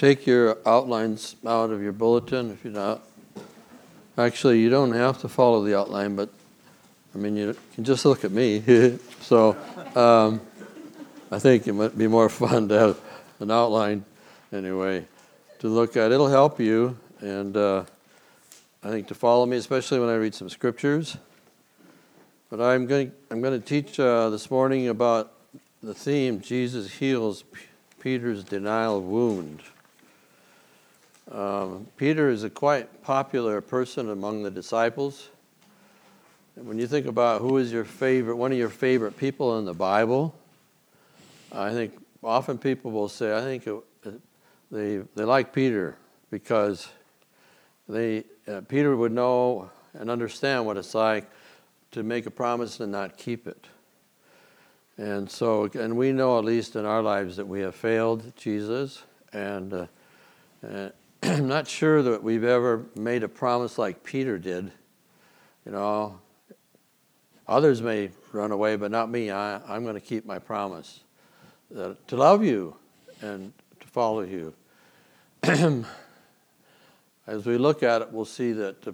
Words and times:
take 0.00 0.26
your 0.26 0.56
outlines 0.64 1.36
out 1.46 1.68
of 1.68 1.82
your 1.82 1.92
bulletin 1.92 2.50
if 2.50 2.64
you're 2.64 2.72
not. 2.72 3.02
Actually, 4.16 4.58
you 4.58 4.70
don't 4.70 4.92
have 4.92 5.20
to 5.20 5.28
follow 5.28 5.62
the 5.62 5.78
outline, 5.78 6.16
but 6.16 6.30
I 7.14 7.18
mean, 7.18 7.36
you 7.36 7.54
can 7.74 7.84
just 7.84 8.06
look 8.06 8.24
at 8.24 8.30
me. 8.30 8.98
so 9.20 9.54
um, 9.94 10.40
I 11.30 11.38
think 11.38 11.66
it 11.66 11.74
might 11.74 11.98
be 11.98 12.06
more 12.06 12.28
fun 12.44 12.70
to 12.70 12.78
have 12.78 13.00
an 13.40 13.50
outline 13.50 14.06
anyway 14.50 15.04
to 15.58 15.68
look 15.68 15.98
at. 15.98 16.12
It'll 16.12 16.28
help 16.28 16.58
you, 16.58 16.96
and 17.20 17.54
uh, 17.54 17.84
I 18.82 18.88
think 18.88 19.06
to 19.08 19.14
follow 19.14 19.44
me, 19.44 19.58
especially 19.58 20.00
when 20.00 20.08
I 20.08 20.14
read 20.14 20.34
some 20.34 20.48
scriptures. 20.48 21.18
But 22.48 22.62
I'm 22.62 22.86
going, 22.86 23.12
I'm 23.30 23.42
going 23.42 23.60
to 23.60 23.66
teach 23.66 24.00
uh, 24.00 24.30
this 24.30 24.50
morning 24.50 24.88
about 24.88 25.30
the 25.82 25.92
theme 25.92 26.40
Jesus 26.40 26.90
heals 26.90 27.44
Peter's 28.00 28.42
denial 28.42 29.02
wound. 29.02 29.60
Um, 31.30 31.86
Peter 31.96 32.28
is 32.28 32.42
a 32.42 32.50
quite 32.50 33.02
popular 33.02 33.60
person 33.60 34.10
among 34.10 34.42
the 34.42 34.50
disciples. 34.50 35.28
when 36.56 36.76
you 36.76 36.88
think 36.88 37.06
about 37.06 37.40
who 37.40 37.58
is 37.58 37.72
your 37.72 37.84
favorite, 37.84 38.34
one 38.34 38.50
of 38.50 38.58
your 38.58 38.68
favorite 38.68 39.16
people 39.16 39.58
in 39.58 39.64
the 39.64 39.74
Bible, 39.74 40.34
I 41.52 41.70
think 41.70 41.94
often 42.24 42.58
people 42.58 42.90
will 42.90 43.08
say, 43.08 43.36
I 43.36 43.42
think 43.42 43.66
it, 43.66 43.74
they, 44.72 44.98
they 45.14 45.24
like 45.24 45.52
Peter 45.52 45.96
because 46.32 46.88
they, 47.88 48.24
uh, 48.48 48.62
Peter 48.62 48.96
would 48.96 49.12
know 49.12 49.70
and 49.94 50.10
understand 50.10 50.66
what 50.66 50.76
it's 50.76 50.94
like 50.94 51.30
to 51.92 52.02
make 52.02 52.26
a 52.26 52.30
promise 52.30 52.80
and 52.80 52.90
not 52.90 53.16
keep 53.16 53.46
it. 53.46 53.66
And 54.96 55.30
so, 55.30 55.70
and 55.74 55.96
we 55.96 56.10
know 56.12 56.38
at 56.38 56.44
least 56.44 56.74
in 56.74 56.84
our 56.84 57.02
lives 57.02 57.36
that 57.36 57.46
we 57.46 57.60
have 57.60 57.76
failed 57.76 58.32
Jesus, 58.36 59.02
and, 59.32 59.72
uh, 59.72 59.86
and 60.62 60.92
I'm 61.22 61.48
not 61.48 61.68
sure 61.68 62.02
that 62.02 62.22
we've 62.22 62.44
ever 62.44 62.86
made 62.96 63.22
a 63.22 63.28
promise 63.28 63.76
like 63.76 64.02
Peter 64.02 64.38
did. 64.38 64.72
You 65.66 65.72
know, 65.72 66.18
others 67.46 67.82
may 67.82 68.10
run 68.32 68.52
away, 68.52 68.76
but 68.76 68.90
not 68.90 69.10
me. 69.10 69.30
I, 69.30 69.56
I'm 69.68 69.82
going 69.82 69.96
to 69.96 70.00
keep 70.00 70.24
my 70.24 70.38
promise 70.38 71.00
to 71.74 71.96
love 72.12 72.42
you 72.42 72.74
and 73.20 73.52
to 73.80 73.86
follow 73.86 74.22
you. 74.22 74.54
As 77.26 77.44
we 77.44 77.58
look 77.58 77.82
at 77.82 78.00
it, 78.00 78.10
we'll 78.10 78.24
see 78.24 78.52
that, 78.52 78.88
uh, 78.88 78.92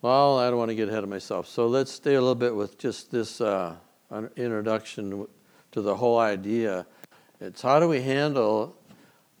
well, 0.00 0.38
I 0.38 0.48
don't 0.48 0.58
want 0.58 0.68
to 0.68 0.76
get 0.76 0.88
ahead 0.88 1.02
of 1.02 1.08
myself. 1.08 1.48
So 1.48 1.66
let's 1.66 1.90
stay 1.90 2.14
a 2.14 2.20
little 2.20 2.36
bit 2.36 2.54
with 2.54 2.78
just 2.78 3.10
this 3.10 3.40
uh, 3.40 3.74
introduction 4.36 5.26
to 5.72 5.82
the 5.82 5.96
whole 5.96 6.20
idea. 6.20 6.86
It's 7.40 7.62
how 7.62 7.80
do 7.80 7.88
we 7.88 8.00
handle 8.00 8.76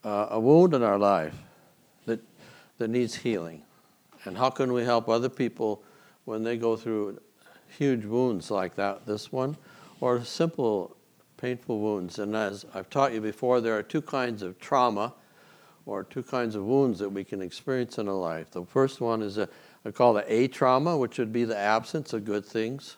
uh, 0.04 0.28
a 0.30 0.40
wound 0.40 0.74
in 0.74 0.82
our 0.82 0.98
life 0.98 1.34
that, 2.06 2.20
that 2.78 2.88
needs 2.88 3.16
healing? 3.16 3.62
And 4.24 4.36
how 4.38 4.50
can 4.50 4.72
we 4.72 4.84
help 4.84 5.08
other 5.08 5.28
people 5.28 5.82
when 6.24 6.44
they 6.44 6.56
go 6.56 6.76
through 6.76 7.20
huge 7.78 8.04
wounds 8.04 8.50
like 8.50 8.76
that, 8.76 9.06
this 9.06 9.32
one, 9.32 9.56
or 10.00 10.24
simple 10.24 10.96
painful 11.36 11.78
wounds? 11.78 12.18
And 12.18 12.34
as 12.34 12.64
I've 12.74 12.88
taught 12.88 13.12
you 13.12 13.20
before, 13.20 13.60
there 13.60 13.76
are 13.76 13.82
two 13.82 14.02
kinds 14.02 14.42
of 14.42 14.58
trauma 14.58 15.14
or 15.86 16.02
two 16.04 16.22
kinds 16.22 16.54
of 16.54 16.64
wounds 16.64 16.98
that 16.98 17.10
we 17.10 17.24
can 17.24 17.42
experience 17.42 17.98
in 17.98 18.08
a 18.08 18.14
life. 18.14 18.50
The 18.50 18.64
first 18.64 19.00
one 19.00 19.20
is 19.20 19.36
a, 19.36 19.48
I 19.84 19.90
call 19.90 20.16
it 20.16 20.24
a 20.28 20.48
trauma, 20.48 20.96
which 20.96 21.18
would 21.18 21.32
be 21.32 21.44
the 21.44 21.56
absence 21.56 22.12
of 22.14 22.24
good 22.24 22.44
things. 22.46 22.96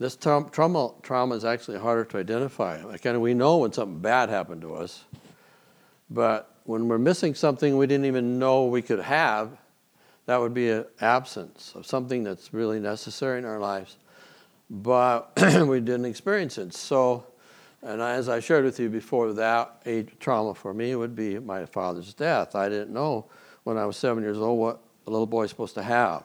This 0.00 0.16
trauma, 0.16 0.94
trauma 1.02 1.36
is 1.36 1.44
actually 1.44 1.78
harder 1.78 2.04
to 2.06 2.18
identify. 2.18 2.82
Like, 2.82 3.04
we 3.04 3.34
know 3.34 3.58
when 3.58 3.72
something 3.72 4.00
bad 4.00 4.30
happened 4.30 4.62
to 4.62 4.74
us, 4.74 5.04
but 6.12 6.54
when 6.64 6.88
we're 6.88 6.98
missing 6.98 7.34
something 7.34 7.76
we 7.76 7.86
didn't 7.86 8.06
even 8.06 8.38
know 8.38 8.66
we 8.66 8.82
could 8.82 9.00
have, 9.00 9.56
that 10.26 10.38
would 10.40 10.54
be 10.54 10.70
an 10.70 10.84
absence 11.00 11.72
of 11.74 11.86
something 11.86 12.22
that's 12.22 12.54
really 12.54 12.78
necessary 12.78 13.38
in 13.38 13.44
our 13.44 13.58
lives, 13.58 13.96
but 14.70 15.32
we 15.66 15.80
didn't 15.80 16.04
experience 16.04 16.58
it. 16.58 16.72
So 16.74 17.26
and 17.82 18.00
as 18.00 18.28
I 18.28 18.38
shared 18.38 18.64
with 18.64 18.78
you 18.78 18.88
before, 18.88 19.32
that 19.32 19.82
a 19.86 20.04
trauma 20.20 20.54
for 20.54 20.72
me 20.72 20.94
would 20.94 21.16
be 21.16 21.40
my 21.40 21.66
father's 21.66 22.14
death. 22.14 22.54
I 22.54 22.68
didn't 22.68 22.92
know 22.92 23.26
when 23.64 23.76
I 23.76 23.86
was 23.86 23.96
seven 23.96 24.22
years 24.22 24.38
old 24.38 24.58
what 24.58 24.80
a 25.06 25.10
little 25.10 25.26
boy 25.26 25.44
is 25.44 25.50
supposed 25.50 25.74
to 25.74 25.82
have. 25.82 26.22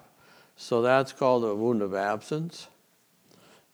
So 0.55 0.83
that's 0.83 1.11
called 1.11 1.43
a 1.43 1.55
wound 1.55 1.81
of 1.81 1.95
absence. 1.95 2.67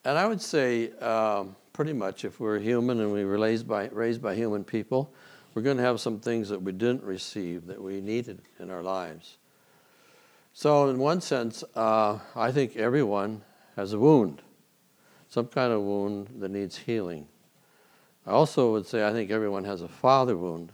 And 0.06 0.18
I 0.18 0.26
would 0.28 0.42
say, 0.42 0.92
um, 1.00 1.58
pretty 1.74 1.94
much, 1.94 2.24
if 2.24 2.40
we're 2.40 2.60
human 2.60 3.02
and 3.02 3.12
we 3.12 3.26
were 3.26 3.38
raised 3.38 3.68
by, 3.68 3.90
raised 3.90 4.22
by 4.22 4.34
human 4.34 4.64
people, 4.64 5.14
we're 5.54 5.62
going 5.62 5.78
to 5.78 5.84
have 5.84 6.00
some 6.00 6.20
things 6.20 6.50
that 6.50 6.62
we 6.62 6.72
didn't 6.72 7.04
receive 7.04 7.68
that 7.68 7.82
we 7.82 8.02
needed 8.02 8.42
in 8.60 8.72
our 8.72 8.82
lives. 8.82 9.38
So, 10.54 10.90
in 10.90 10.98
one 10.98 11.22
sense, 11.22 11.64
uh, 11.76 12.20
I 12.36 12.52
think 12.52 12.76
everyone 12.76 13.42
has 13.76 13.94
a 13.94 14.00
wound, 14.00 14.42
some 15.30 15.48
kind 15.48 15.72
of 15.74 15.82
wound 15.82 16.30
that 16.40 16.50
needs 16.50 16.78
healing. 16.78 17.28
I 18.26 18.32
also 18.32 18.72
would 18.72 18.86
say 18.86 19.06
I 19.06 19.12
think 19.12 19.32
everyone 19.32 19.64
has 19.66 19.82
a 19.82 19.88
father 19.88 20.38
wound 20.38 20.72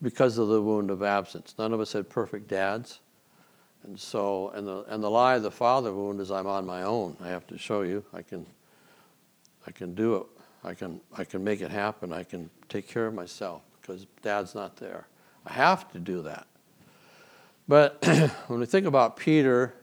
because 0.00 0.38
of 0.38 0.48
the 0.48 0.62
wound 0.62 0.90
of 0.90 1.02
absence. 1.02 1.54
None 1.58 1.72
of 1.72 1.80
us 1.80 1.92
had 1.92 2.08
perfect 2.08 2.48
dads. 2.48 3.00
And 3.84 3.98
so, 3.98 4.50
and 4.50 4.66
the, 4.66 4.84
and 4.88 5.02
the 5.02 5.10
lie 5.10 5.36
of 5.36 5.42
the 5.42 5.50
father 5.50 5.92
wound 5.92 6.20
is 6.20 6.30
I'm 6.30 6.46
on 6.46 6.66
my 6.66 6.82
own. 6.82 7.16
I 7.22 7.28
have 7.28 7.46
to 7.48 7.58
show 7.58 7.82
you. 7.82 8.04
I 8.12 8.22
can, 8.22 8.46
I 9.66 9.70
can 9.70 9.94
do 9.94 10.16
it. 10.16 10.26
I 10.64 10.74
can, 10.74 11.00
I 11.16 11.24
can 11.24 11.44
make 11.44 11.60
it 11.60 11.70
happen. 11.70 12.12
I 12.12 12.24
can 12.24 12.50
take 12.68 12.88
care 12.88 13.06
of 13.06 13.14
myself 13.14 13.62
because 13.86 14.06
dad's 14.22 14.54
not 14.54 14.76
there. 14.76 15.06
I 15.46 15.52
have 15.52 15.90
to 15.92 15.98
do 15.98 16.22
that. 16.22 16.46
But 17.68 17.98
when 18.46 18.60
we 18.60 18.66
think 18.66 18.86
about 18.86 19.16
Peter, 19.16 19.74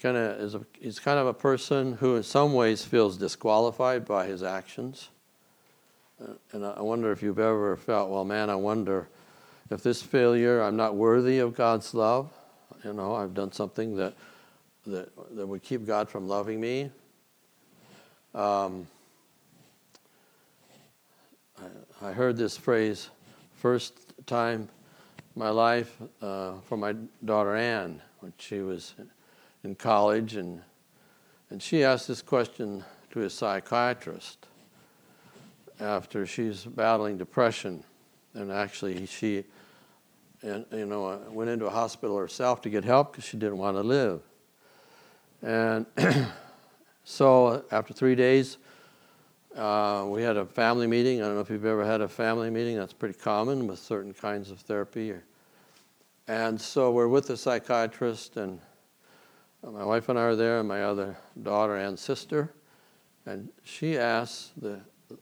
kind 0.00 0.16
of 0.16 0.40
is 0.40 0.54
a, 0.54 0.64
he's 0.80 0.98
kind 0.98 1.18
of 1.18 1.26
a 1.26 1.34
person 1.34 1.94
who 1.94 2.16
in 2.16 2.22
some 2.22 2.54
ways 2.54 2.84
feels 2.84 3.16
disqualified 3.16 4.06
by 4.06 4.26
his 4.26 4.42
actions. 4.42 5.10
And 6.52 6.64
I 6.64 6.82
wonder 6.82 7.12
if 7.12 7.22
you've 7.22 7.38
ever 7.38 7.76
felt, 7.76 8.10
well, 8.10 8.24
man, 8.24 8.50
I 8.50 8.54
wonder 8.54 9.08
if 9.70 9.82
this 9.82 10.02
failure, 10.02 10.62
I'm 10.62 10.76
not 10.76 10.94
worthy 10.94 11.38
of 11.38 11.54
God's 11.54 11.94
love. 11.94 12.30
You 12.84 12.92
know, 12.92 13.14
I've 13.14 13.34
done 13.34 13.52
something 13.52 13.96
that, 13.96 14.14
that, 14.86 15.08
that 15.36 15.46
would 15.46 15.62
keep 15.62 15.86
God 15.86 16.10
from 16.10 16.28
loving 16.28 16.60
me. 16.60 16.90
Um, 18.34 18.86
I, 22.02 22.12
heard 22.12 22.36
this 22.36 22.56
phrase 22.56 23.10
first 23.54 23.94
time 24.26 24.62
in 24.62 25.40
my 25.40 25.50
life 25.50 25.96
uh, 26.22 26.52
my 26.70 26.94
daughter 27.24 27.54
Ann 27.54 28.00
when 28.20 28.32
she 28.38 28.60
was 28.60 28.94
in 29.64 29.74
college, 29.74 30.36
and, 30.36 30.62
and 31.50 31.62
she 31.62 31.84
asked 31.84 32.08
this 32.08 32.22
question 32.22 32.84
to 33.10 33.22
a 33.22 33.30
psychiatrist 33.30 34.46
after 35.80 36.26
she's 36.26 36.64
battling 36.64 37.18
depression. 37.18 37.82
And 38.34 38.52
actually, 38.52 39.04
she, 39.06 39.44
and, 40.42 40.64
you 40.72 40.86
know, 40.86 41.20
went 41.30 41.50
into 41.50 41.66
a 41.66 41.70
hospital 41.70 42.16
herself 42.16 42.60
to 42.62 42.70
get 42.70 42.84
help 42.84 43.12
because 43.12 43.24
she 43.24 43.36
didn't 43.36 43.58
want 43.58 43.76
to 43.76 43.82
live. 43.82 44.22
And 45.42 45.86
so 47.04 47.64
after 47.70 47.92
three 47.92 48.14
days, 48.14 48.58
uh, 49.56 50.06
we 50.08 50.22
had 50.22 50.36
a 50.36 50.46
family 50.46 50.86
meeting. 50.86 51.22
I 51.22 51.26
don't 51.26 51.34
know 51.34 51.40
if 51.40 51.50
you've 51.50 51.64
ever 51.64 51.84
had 51.84 52.00
a 52.00 52.08
family 52.08 52.50
meeting. 52.50 52.76
That's 52.76 52.92
pretty 52.92 53.18
common 53.18 53.66
with 53.66 53.78
certain 53.78 54.14
kinds 54.14 54.50
of 54.50 54.60
therapy. 54.60 55.14
And 56.28 56.60
so 56.60 56.90
we're 56.92 57.08
with 57.08 57.26
the 57.26 57.36
psychiatrist, 57.36 58.36
and 58.36 58.60
my 59.62 59.84
wife 59.84 60.08
and 60.08 60.18
I 60.18 60.22
are 60.22 60.36
there, 60.36 60.60
and 60.60 60.68
my 60.68 60.84
other 60.84 61.16
daughter 61.42 61.76
and 61.76 61.98
sister. 61.98 62.52
And 63.26 63.48
she 63.64 63.98
asks 63.98 64.52
the 64.56 64.80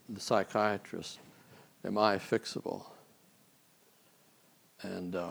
the 0.08 0.20
psychiatrist, 0.20 1.18
Am 1.84 1.96
I 1.96 2.16
fixable? 2.16 2.84
And 4.82 5.16
uh, 5.16 5.30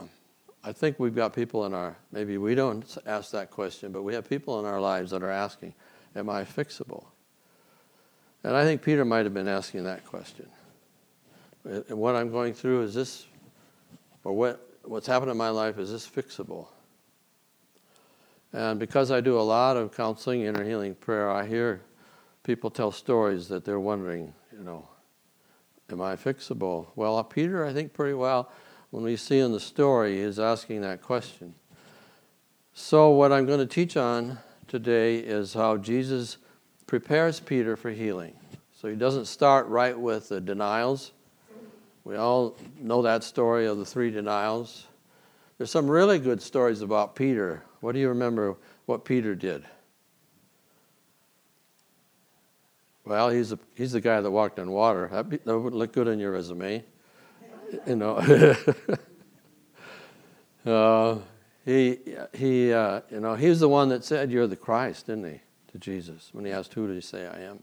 I 0.64 0.72
think 0.72 1.00
we've 1.00 1.16
got 1.16 1.34
people 1.34 1.66
in 1.66 1.74
our, 1.74 1.96
maybe 2.12 2.38
we 2.38 2.56
don't 2.56 2.98
ask 3.06 3.32
that 3.32 3.52
question, 3.52 3.92
but 3.92 4.04
we 4.04 4.14
have 4.14 4.30
people 4.30 4.60
in 4.60 4.66
our 4.66 4.82
lives 4.82 5.12
that 5.12 5.24
are 5.24 5.32
asking, 5.32 5.74
Am 6.16 6.30
I 6.30 6.44
fixable? 6.44 7.06
And 8.44 8.56
I 8.56 8.64
think 8.64 8.82
Peter 8.82 9.04
might 9.04 9.26
have 9.26 9.34
been 9.34 9.48
asking 9.48 9.84
that 9.86 10.06
question. 10.06 10.48
And 11.66 11.98
what 11.98 12.16
I'm 12.16 12.32
going 12.32 12.54
through, 12.54 12.84
is 12.84 12.94
this, 12.94 13.26
or 14.24 14.34
what, 14.34 14.78
what's 14.84 15.08
happened 15.08 15.32
in 15.32 15.38
my 15.38 15.50
life, 15.50 15.78
is 15.78 15.92
this 15.92 16.08
fixable? 16.08 16.68
And 18.54 18.80
because 18.80 19.12
I 19.12 19.20
do 19.22 19.38
a 19.38 19.42
lot 19.42 19.76
of 19.76 19.96
counseling, 19.96 20.44
inner 20.44 20.64
healing 20.64 20.96
prayer, 20.96 21.30
I 21.30 21.46
hear 21.46 21.82
people 22.44 22.70
tell 22.70 22.92
stories 22.92 23.50
that 23.50 23.66
they're 23.66 23.80
wondering, 23.80 24.34
you 24.54 24.64
know, 24.64 24.88
am 25.92 26.02
I 26.02 26.16
fixable? 26.16 26.88
Well, 26.96 27.18
uh, 27.18 27.24
Peter, 27.24 27.66
I 27.66 27.74
think 27.74 27.94
pretty 27.94 28.14
well, 28.14 28.50
when 28.92 29.04
we 29.04 29.18
see 29.18 29.40
in 29.40 29.52
the 29.52 29.60
story, 29.60 30.20
is 30.20 30.40
asking 30.40 30.82
that 30.82 31.02
question. 31.02 31.54
So, 32.74 33.10
what 33.10 33.34
I'm 33.34 33.46
going 33.46 33.60
to 33.60 33.66
teach 33.66 33.98
on 33.98 34.40
today 34.68 35.18
is 35.18 35.54
how 35.54 35.78
Jesus 35.78 36.38
prepares 36.88 37.40
Peter 37.40 37.76
for 37.76 37.92
healing. 37.92 38.34
So, 38.74 38.88
he 38.88 38.96
doesn't 38.96 39.26
start 39.26 39.68
right 39.68 39.98
with 39.98 40.30
the 40.30 40.40
denials, 40.40 41.12
We 42.04 42.16
all 42.16 42.56
know 42.80 43.02
that 43.02 43.24
story 43.24 43.66
of 43.66 43.78
the 43.78 43.86
three 43.86 44.12
denials. 44.12 44.86
There's 45.58 45.72
some 45.72 45.90
really 45.90 46.20
good 46.20 46.42
stories 46.42 46.82
about 46.82 47.16
Peter. 47.16 47.64
What 47.82 47.94
do 47.94 48.00
you 48.00 48.10
remember 48.10 48.56
what 48.86 49.04
Peter 49.04 49.36
did? 49.36 49.66
Well, 53.04 53.30
he's, 53.30 53.52
a, 53.54 53.60
he's 53.76 53.94
the 53.94 54.02
guy 54.02 54.22
that 54.22 54.30
walked 54.30 54.60
on 54.60 54.70
water. 54.70 55.10
That, 55.12 55.30
be, 55.30 55.38
that 55.38 55.58
would 55.58 55.74
look 55.74 55.94
good 55.94 56.08
on 56.08 56.20
your 56.20 56.32
resume. 56.32 56.84
You 57.86 57.96
know. 57.96 58.18
uh, 60.66 61.20
he, 61.66 62.00
he, 62.34 62.72
uh, 62.72 63.02
you 63.10 63.20
know, 63.20 63.36
he 63.36 63.50
was 63.50 63.60
the 63.60 63.70
one 63.70 63.90
that 63.90 64.04
said, 64.06 64.32
"You're 64.32 64.48
the 64.48 64.56
Christ," 64.56 65.08
didn't 65.08 65.26
he, 65.26 65.42
Jesus 65.80 66.30
when 66.34 66.46
he 66.46 66.52
asked, 66.52 66.74
"Who 66.74 66.88
did 66.88 66.96
he 66.96 67.02
say 67.02 67.28
I 67.28 67.42
am?" 67.42 67.60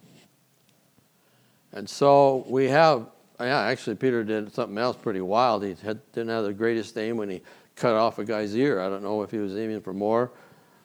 And 1.75 1.91
so 1.91 2.45
we 2.49 2.69
have, 2.69 3.09
yeah, 3.41 3.63
actually, 3.63 3.97
Peter 3.97 4.23
did 4.23 4.55
something 4.55 4.79
else 4.79 4.97
pretty 4.97 5.21
wild. 5.21 5.65
He 5.65 5.75
had, 5.83 6.01
didn't 6.13 6.31
have 6.31 6.45
the 6.45 6.53
greatest 6.53 6.97
aim 6.97 7.17
when 7.17 7.29
he 7.29 7.43
cut 7.75 7.95
off 7.95 8.21
a 8.21 8.25
guy's 8.25 8.55
ear. 8.55 8.81
I 8.81 8.89
don't 8.89 9.03
know 9.03 9.23
if 9.23 9.33
he 9.33 9.39
was 9.39 9.57
aiming 9.57 9.81
for 9.81 9.93
more, 9.93 10.31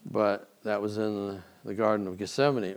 but 0.10 0.50
that 0.64 0.82
was 0.82 0.98
in 0.98 1.42
the, 1.64 1.74
Garden 1.76 2.08
of 2.08 2.18
Gethsemane. 2.18 2.76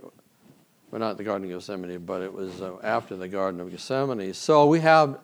Well, 0.91 0.99
not 0.99 1.17
the 1.17 1.23
Garden 1.23 1.51
of 1.51 1.57
Gethsemane, 1.57 2.05
but 2.05 2.21
it 2.21 2.31
was 2.31 2.61
uh, 2.61 2.77
after 2.83 3.15
the 3.15 3.27
Garden 3.27 3.59
of 3.59 3.71
Gethsemane. 3.71 4.31
So 4.35 4.67
we 4.67 4.79
have 4.81 5.19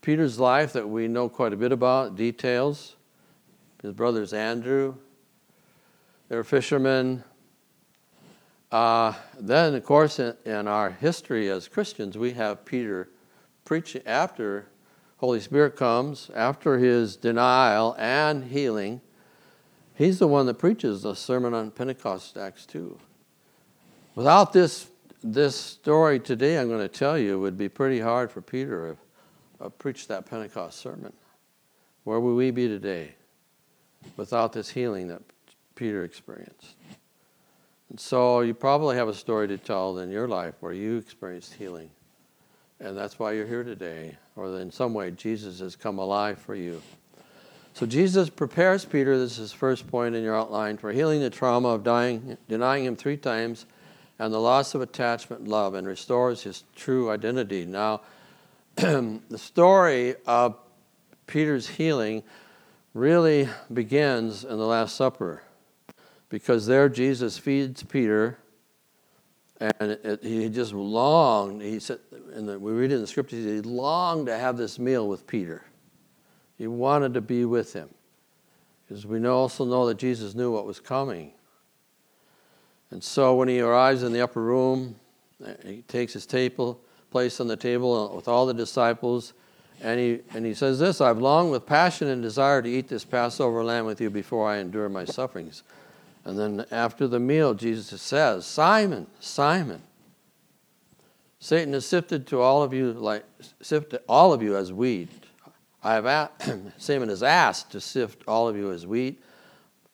Peter's 0.00 0.40
life 0.40 0.72
that 0.72 0.88
we 0.88 1.08
know 1.08 1.28
quite 1.28 1.52
a 1.52 1.56
bit 1.56 1.72
about, 1.72 2.16
details. 2.16 2.96
His 3.82 3.92
brothers 3.92 4.32
Andrew, 4.32 4.94
they 6.30 6.36
were 6.36 6.44
fishermen. 6.44 7.22
Uh, 8.74 9.14
then, 9.38 9.72
of 9.76 9.84
course, 9.84 10.18
in, 10.18 10.34
in, 10.44 10.66
our 10.66 10.90
history 10.90 11.48
as 11.48 11.68
Christians, 11.68 12.18
we 12.18 12.32
have 12.32 12.64
Peter 12.64 13.08
preaching 13.64 14.02
after 14.04 14.66
Holy 15.18 15.38
Spirit 15.38 15.76
comes, 15.76 16.28
after 16.34 16.78
his 16.78 17.14
denial 17.14 17.94
and 18.00 18.42
healing. 18.42 19.00
He's 19.94 20.18
the 20.18 20.26
one 20.26 20.46
that 20.46 20.54
preaches 20.54 21.02
the 21.02 21.14
Sermon 21.14 21.54
on 21.54 21.70
Pentecost, 21.70 22.36
Acts 22.36 22.66
2. 22.66 22.98
Without 24.16 24.52
this, 24.52 24.88
this 25.22 25.54
story 25.54 26.18
today, 26.18 26.58
I'm 26.58 26.66
going 26.66 26.80
to 26.80 26.88
tell 26.88 27.16
you, 27.16 27.38
would 27.38 27.56
be 27.56 27.68
pretty 27.68 28.00
hard 28.00 28.32
for 28.32 28.42
Peter 28.42 28.96
to 29.60 29.70
preach 29.70 30.08
that 30.08 30.26
Pentecost 30.28 30.80
sermon. 30.80 31.12
Where 32.02 32.18
would 32.18 32.34
we 32.34 32.50
be 32.50 32.66
today 32.66 33.14
without 34.16 34.52
this 34.52 34.70
healing 34.70 35.06
that 35.06 35.22
Peter 35.76 36.02
experienced? 36.02 36.74
So 37.96 38.40
you 38.40 38.54
probably 38.54 38.96
have 38.96 39.08
a 39.08 39.14
story 39.14 39.46
to 39.48 39.58
tell 39.58 39.98
in 39.98 40.10
your 40.10 40.26
life 40.26 40.54
where 40.60 40.72
you 40.72 40.96
experienced 40.96 41.54
healing. 41.54 41.90
And 42.80 42.96
that's 42.96 43.18
why 43.18 43.32
you're 43.32 43.46
here 43.46 43.62
today, 43.62 44.16
or 44.34 44.58
in 44.58 44.72
some 44.72 44.94
way 44.94 45.12
Jesus 45.12 45.60
has 45.60 45.76
come 45.76 45.98
alive 45.98 46.38
for 46.38 46.56
you. 46.56 46.82
So 47.72 47.86
Jesus 47.86 48.28
prepares 48.30 48.84
Peter, 48.84 49.16
this 49.16 49.32
is 49.32 49.38
his 49.38 49.52
first 49.52 49.86
point 49.86 50.14
in 50.14 50.24
your 50.24 50.36
outline, 50.36 50.76
for 50.76 50.92
healing 50.92 51.20
the 51.20 51.30
trauma 51.30 51.68
of 51.68 51.84
dying, 51.84 52.36
denying 52.48 52.84
him 52.84 52.96
three 52.96 53.16
times 53.16 53.66
and 54.18 54.32
the 54.32 54.38
loss 54.38 54.74
of 54.74 54.80
attachment 54.80 55.48
love, 55.48 55.74
and 55.74 55.86
restores 55.86 56.42
his 56.42 56.62
true 56.76 57.10
identity. 57.10 57.64
Now, 57.64 58.00
the 58.76 59.20
story 59.36 60.14
of 60.26 60.56
Peter's 61.26 61.68
healing 61.68 62.22
really 62.92 63.48
begins 63.72 64.44
in 64.44 64.56
the 64.56 64.66
Last 64.66 64.94
Supper 64.94 65.42
because 66.34 66.66
there 66.66 66.88
Jesus 66.88 67.38
feeds 67.38 67.84
Peter, 67.84 68.36
and 69.60 69.92
it, 69.92 70.00
it, 70.04 70.24
he 70.24 70.48
just 70.48 70.72
longed. 70.72 71.62
He 71.62 71.78
said, 71.78 72.00
and 72.32 72.60
we 72.60 72.72
read 72.72 72.90
in 72.90 73.00
the 73.00 73.06
scriptures, 73.06 73.44
he 73.44 73.60
longed 73.60 74.26
to 74.26 74.36
have 74.36 74.56
this 74.56 74.80
meal 74.80 75.06
with 75.06 75.28
Peter. 75.28 75.64
He 76.58 76.66
wanted 76.66 77.14
to 77.14 77.20
be 77.20 77.44
with 77.44 77.72
him, 77.72 77.88
because 78.82 79.06
we 79.06 79.20
know, 79.20 79.36
also 79.36 79.64
know 79.64 79.86
that 79.86 79.96
Jesus 79.96 80.34
knew 80.34 80.50
what 80.50 80.66
was 80.66 80.80
coming. 80.80 81.30
And 82.90 83.00
so 83.00 83.36
when 83.36 83.46
he 83.46 83.60
arrives 83.60 84.02
in 84.02 84.12
the 84.12 84.20
upper 84.20 84.42
room, 84.42 84.96
he 85.64 85.82
takes 85.82 86.14
his 86.14 86.26
table, 86.26 86.80
place 87.12 87.38
on 87.38 87.46
the 87.46 87.56
table 87.56 88.12
with 88.12 88.26
all 88.26 88.44
the 88.44 88.54
disciples. 88.54 89.34
And 89.80 90.00
he, 90.00 90.18
and 90.34 90.44
he 90.44 90.54
says 90.54 90.80
this 90.80 91.00
I've 91.00 91.18
longed 91.18 91.52
with 91.52 91.64
passion 91.64 92.08
and 92.08 92.20
desire 92.20 92.60
to 92.60 92.68
eat 92.68 92.88
this 92.88 93.04
Passover 93.04 93.62
lamb 93.62 93.86
with 93.86 94.00
you 94.00 94.10
before 94.10 94.48
I 94.48 94.58
endure 94.58 94.88
my 94.88 95.04
sufferings. 95.04 95.62
And 96.24 96.38
then 96.38 96.64
after 96.70 97.06
the 97.06 97.20
meal, 97.20 97.54
Jesus 97.54 98.00
says, 98.00 98.46
Simon, 98.46 99.06
Simon, 99.20 99.82
Satan 101.38 101.74
has 101.74 101.84
sifted 101.84 102.26
to 102.28 102.40
all 102.40 102.62
of 102.62 102.72
you 102.72 102.92
like 102.94 103.24
sifted 103.60 104.00
all 104.08 104.32
of 104.32 104.42
you 104.42 104.56
as 104.56 104.72
wheat. 104.72 105.10
I 105.82 105.94
have 105.94 106.06
asked, 106.06 106.50
Simon 106.78 107.10
has 107.10 107.22
asked 107.22 107.72
to 107.72 107.80
sift 107.80 108.22
all 108.26 108.48
of 108.48 108.56
you 108.56 108.72
as 108.72 108.86
wheat, 108.86 109.22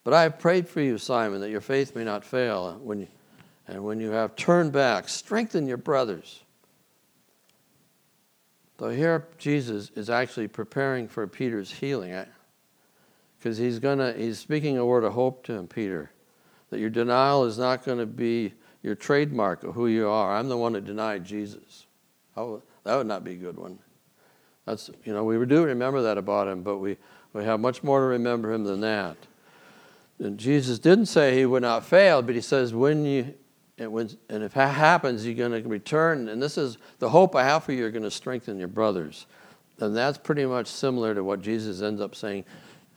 but 0.04 0.14
I 0.14 0.22
have 0.22 0.38
prayed 0.38 0.68
for 0.68 0.80
you, 0.80 0.98
Simon, 0.98 1.40
that 1.40 1.50
your 1.50 1.60
faith 1.60 1.96
may 1.96 2.04
not 2.04 2.24
fail. 2.24 2.78
When 2.80 3.00
you, 3.00 3.08
and 3.66 3.82
when 3.82 3.98
you 3.98 4.10
have 4.12 4.36
turned 4.36 4.72
back, 4.72 5.08
strengthen 5.08 5.66
your 5.66 5.76
brothers. 5.76 6.44
So 8.78 8.90
here 8.90 9.26
Jesus 9.36 9.90
is 9.96 10.08
actually 10.08 10.46
preparing 10.46 11.08
for 11.08 11.26
Peter's 11.26 11.72
healing 11.72 12.14
because 13.38 13.58
he's 13.58 13.80
gonna 13.80 14.12
he's 14.12 14.38
speaking 14.38 14.78
a 14.78 14.86
word 14.86 15.02
of 15.02 15.14
hope 15.14 15.42
to 15.46 15.54
him, 15.54 15.66
Peter 15.66 16.12
that 16.70 16.78
your 16.78 16.90
denial 16.90 17.44
is 17.44 17.58
not 17.58 17.84
going 17.84 17.98
to 17.98 18.06
be 18.06 18.54
your 18.82 18.94
trademark 18.94 19.62
of 19.64 19.74
who 19.74 19.86
you 19.86 20.08
are. 20.08 20.34
I'm 20.34 20.48
the 20.48 20.56
one 20.56 20.72
that 20.72 20.84
denied 20.84 21.24
Jesus. 21.24 21.86
that 22.34 22.96
would 22.96 23.06
not 23.06 23.24
be 23.24 23.32
a 23.32 23.36
good 23.36 23.58
one. 23.58 23.78
That's, 24.64 24.90
you 25.04 25.12
know, 25.12 25.24
we 25.24 25.44
do 25.46 25.64
remember 25.64 26.02
that 26.02 26.16
about 26.16 26.48
him, 26.48 26.62
but 26.62 26.78
we, 26.78 26.96
we 27.32 27.44
have 27.44 27.60
much 27.60 27.82
more 27.82 28.00
to 28.00 28.06
remember 28.06 28.52
him 28.52 28.64
than 28.64 28.80
that. 28.80 29.16
And 30.18 30.38
Jesus 30.38 30.78
didn't 30.78 31.06
say 31.06 31.36
he 31.36 31.46
would 31.46 31.62
not 31.62 31.84
fail, 31.84 32.22
but 32.22 32.34
he 32.34 32.40
says, 32.40 32.74
when 32.74 33.04
you, 33.04 33.34
and, 33.78 33.90
when, 33.90 34.10
and 34.28 34.42
if 34.42 34.54
that 34.54 34.74
happens, 34.74 35.26
you're 35.26 35.34
going 35.34 35.62
to 35.62 35.68
return. 35.68 36.28
And 36.28 36.42
this 36.42 36.58
is 36.58 36.78
the 36.98 37.08
hope 37.08 37.34
I 37.34 37.44
have 37.44 37.64
for 37.64 37.72
you, 37.72 37.78
you're 37.78 37.90
going 37.90 38.02
to 38.02 38.10
strengthen 38.10 38.58
your 38.58 38.68
brothers. 38.68 39.26
And 39.78 39.96
that's 39.96 40.18
pretty 40.18 40.44
much 40.44 40.66
similar 40.66 41.14
to 41.14 41.24
what 41.24 41.40
Jesus 41.40 41.80
ends 41.80 42.02
up 42.02 42.14
saying, 42.14 42.44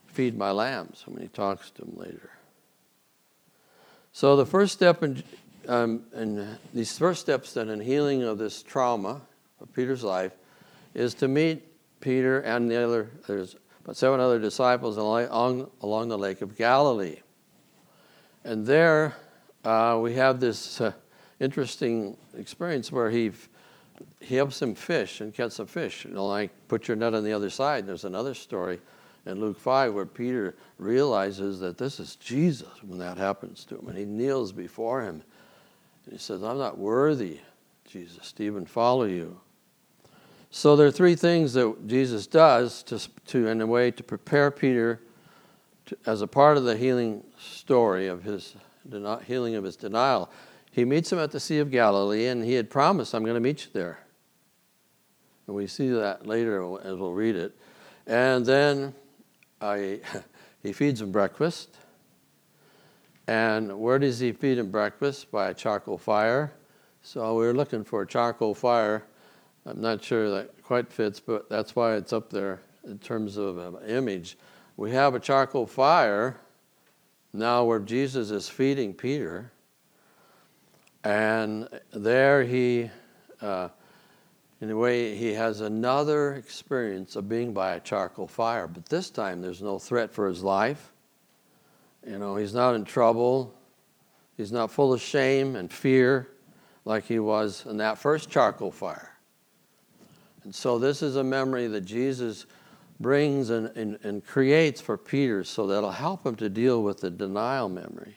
feed 0.08 0.38
my 0.38 0.52
lambs, 0.52 1.04
when 1.08 1.22
he 1.22 1.30
talks 1.30 1.72
to 1.72 1.86
them 1.86 1.94
later. 1.96 2.30
So 4.16 4.36
the 4.36 4.46
first 4.46 4.74
step 4.74 5.02
in, 5.02 5.24
um, 5.68 6.04
in 6.16 6.58
these 6.72 6.96
first 6.98 7.20
steps 7.22 7.54
then 7.54 7.70
in 7.70 7.80
healing 7.80 8.22
of 8.22 8.38
this 8.38 8.62
trauma 8.62 9.22
of 9.60 9.74
Peter's 9.74 10.04
life 10.04 10.34
is 10.94 11.16
to 11.16 11.28
meet 11.28 11.64
Peter 12.00 12.42
and 12.42 12.70
the 12.70 12.84
other 12.84 13.10
there's 13.28 13.56
but 13.84 13.98
seven 13.98 14.20
other 14.20 14.40
disciples 14.40 14.98
along, 14.98 15.70
along 15.82 16.08
the 16.08 16.18
lake 16.18 16.42
of 16.42 16.56
Galilee. 16.56 17.18
And 18.46 18.66
there 18.66 19.14
uh, 19.66 20.00
we 20.02 20.14
have 20.14 20.40
this 20.40 20.80
uh, 20.80 20.94
interesting 21.40 22.16
experience 22.38 22.92
where 22.92 23.10
he 23.10 23.32
he 24.20 24.36
helps 24.36 24.60
them 24.60 24.76
fish 24.76 25.22
and 25.22 25.34
catch 25.34 25.54
some 25.54 25.68
fish. 25.68 26.06
You 26.06 26.12
know, 26.12 26.28
like 26.28 26.52
put 26.68 26.88
your 26.88 26.98
net 26.98 27.14
on 27.14 27.24
the 27.24 27.34
other 27.34 27.50
side. 27.50 27.86
There's 27.88 28.06
another 28.06 28.34
story 28.34 28.80
in 29.26 29.40
Luke 29.40 29.60
5 29.60 29.94
where 29.94 30.06
Peter 30.06 30.56
realizes 30.78 31.60
that 31.60 31.78
this 31.78 32.00
is 32.00 32.16
Jesus 32.18 32.84
when 32.84 33.00
that 33.00 33.18
happens 33.18 33.64
to 33.66 33.78
him. 33.78 33.88
And 33.88 33.98
he 33.98 34.06
kneels 34.06 34.52
before 34.52 35.02
him. 35.02 35.24
And 36.06 36.14
he 36.14 36.20
says, 36.20 36.44
I'm 36.44 36.58
not 36.58 36.78
worthy, 36.78 37.40
Jesus, 37.86 38.32
to 38.34 38.44
even 38.44 38.66
follow 38.66 39.06
you. 39.06 39.40
So 40.52 40.76
there 40.76 40.86
are 40.86 40.92
three 40.92 41.16
things 41.16 41.54
that 41.54 41.88
Jesus 41.88 42.28
does 42.28 42.84
to, 42.84 43.00
to 43.28 43.48
in 43.48 43.62
a 43.62 43.66
way, 43.66 43.90
to 43.92 44.04
prepare 44.04 44.52
Peter 44.52 45.00
to, 45.88 45.98
as 46.06 46.22
a 46.22 46.28
part 46.28 46.58
of 46.58 46.64
the 46.64 46.78
healing 46.78 47.24
story 47.40 48.08
of 48.08 48.24
his 48.24 48.56
healing 49.26 49.56
of 49.56 49.64
his 49.64 49.76
denial. 49.78 50.30
He 50.72 50.86
meets 50.86 51.12
him 51.12 51.20
at 51.20 51.32
the 51.32 51.40
Sea 51.40 51.60
of 51.60 51.72
Galilee, 51.72 52.28
and 52.28 52.44
he 52.44 52.54
had 52.54 52.70
promised, 52.70 53.16
I'm 53.16 53.24
going 53.24 53.36
to 53.36 53.40
meet 53.40 53.66
you 53.66 53.72
there. 53.74 54.00
And 55.48 55.56
we 55.56 55.68
see 55.68 55.90
that 55.90 56.28
later 56.28 56.62
as 56.84 56.96
we'll 56.98 57.14
read 57.14 57.36
it. 57.36 57.56
And 58.08 58.46
then 58.46 58.94
I, 59.64 60.00
he 60.64 60.74
feeds 60.74 61.02
him 61.02 61.12
breakfast. 61.12 61.70
And 63.28 63.80
where 63.80 64.00
does 64.00 64.20
he 64.20 64.34
feed 64.34 64.58
him 64.58 64.70
breakfast? 64.70 65.32
By 65.32 65.50
a 65.50 65.54
charcoal 65.54 65.98
fire. 65.98 66.54
So 67.02 67.36
we 67.36 67.46
are 67.46 67.54
looking 67.54 67.84
for 67.84 68.02
a 68.02 68.08
charcoal 68.08 68.54
fire. 68.54 69.04
I'm 69.66 69.82
not 69.82 70.04
sure 70.04 70.30
that 70.30 70.62
quite 70.62 70.92
fits, 70.92 71.20
but 71.20 71.50
that's 71.50 71.76
why 71.76 71.96
it's 71.96 72.12
up 72.12 72.30
there 72.30 72.62
in 72.84 73.00
terms 73.00 73.38
of 73.38 73.58
an 73.58 73.78
image. 73.88 74.38
We 74.76 74.92
have 74.92 75.16
a 75.16 75.20
charcoal 75.20 75.66
fire 75.66 76.38
now 77.32 77.64
where 77.64 77.80
Jesus 77.80 78.30
is 78.30 78.50
feeding 78.50 78.94
Peter. 78.94 79.52
And 81.06 81.70
there 81.94 82.44
he 82.44 82.90
uh, 83.42 83.70
in 84.64 84.72
a 84.72 84.78
way, 84.78 85.14
he 85.14 85.34
has 85.34 85.60
another 85.60 86.36
experience 86.36 87.18
of 87.18 87.28
being 87.28 87.52
by 87.52 87.74
a 87.74 87.82
charcoal 87.82 88.28
fire, 88.28 88.66
but 88.66 88.86
this 88.86 89.10
time 89.10 89.42
there's 89.42 89.62
no 89.62 89.78
threat 89.78 90.10
for 90.10 90.26
his 90.26 90.42
life. 90.42 90.94
You 92.08 92.18
know, 92.18 92.38
he's 92.38 92.54
not 92.54 92.74
in 92.74 92.86
trouble. 92.86 93.54
He's 94.38 94.54
not 94.54 94.72
full 94.72 94.94
of 94.94 95.02
shame 95.02 95.58
and 95.58 95.70
fear 95.70 96.30
like 96.86 97.04
he 97.04 97.20
was 97.20 97.66
in 97.66 97.76
that 97.78 97.98
first 97.98 98.30
charcoal 98.30 98.72
fire. 98.72 99.12
And 100.46 100.56
so 100.56 100.80
this 100.80 101.02
is 101.02 101.18
a 101.18 101.26
memory 101.26 101.68
that 101.68 101.82
Jesus 101.82 102.46
brings 103.02 103.50
and, 103.50 103.68
and, 103.76 104.00
and 104.02 104.26
creates 104.26 104.80
for 104.80 104.98
Peter 104.98 105.44
so 105.44 105.68
that'll 105.68 105.92
help 105.92 106.26
him 106.26 106.38
to 106.38 106.48
deal 106.48 106.82
with 106.82 107.02
the 107.02 107.10
denial 107.10 107.68
memory. 107.68 108.16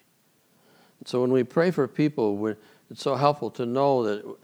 So 1.06 1.20
when 1.22 1.32
we 1.32 1.42
pray 1.42 1.72
for 1.72 1.88
people, 1.88 2.54
it's 2.88 3.02
so 3.02 3.16
helpful 3.16 3.50
to 3.50 3.66
know 3.66 4.04
that. 4.04 4.36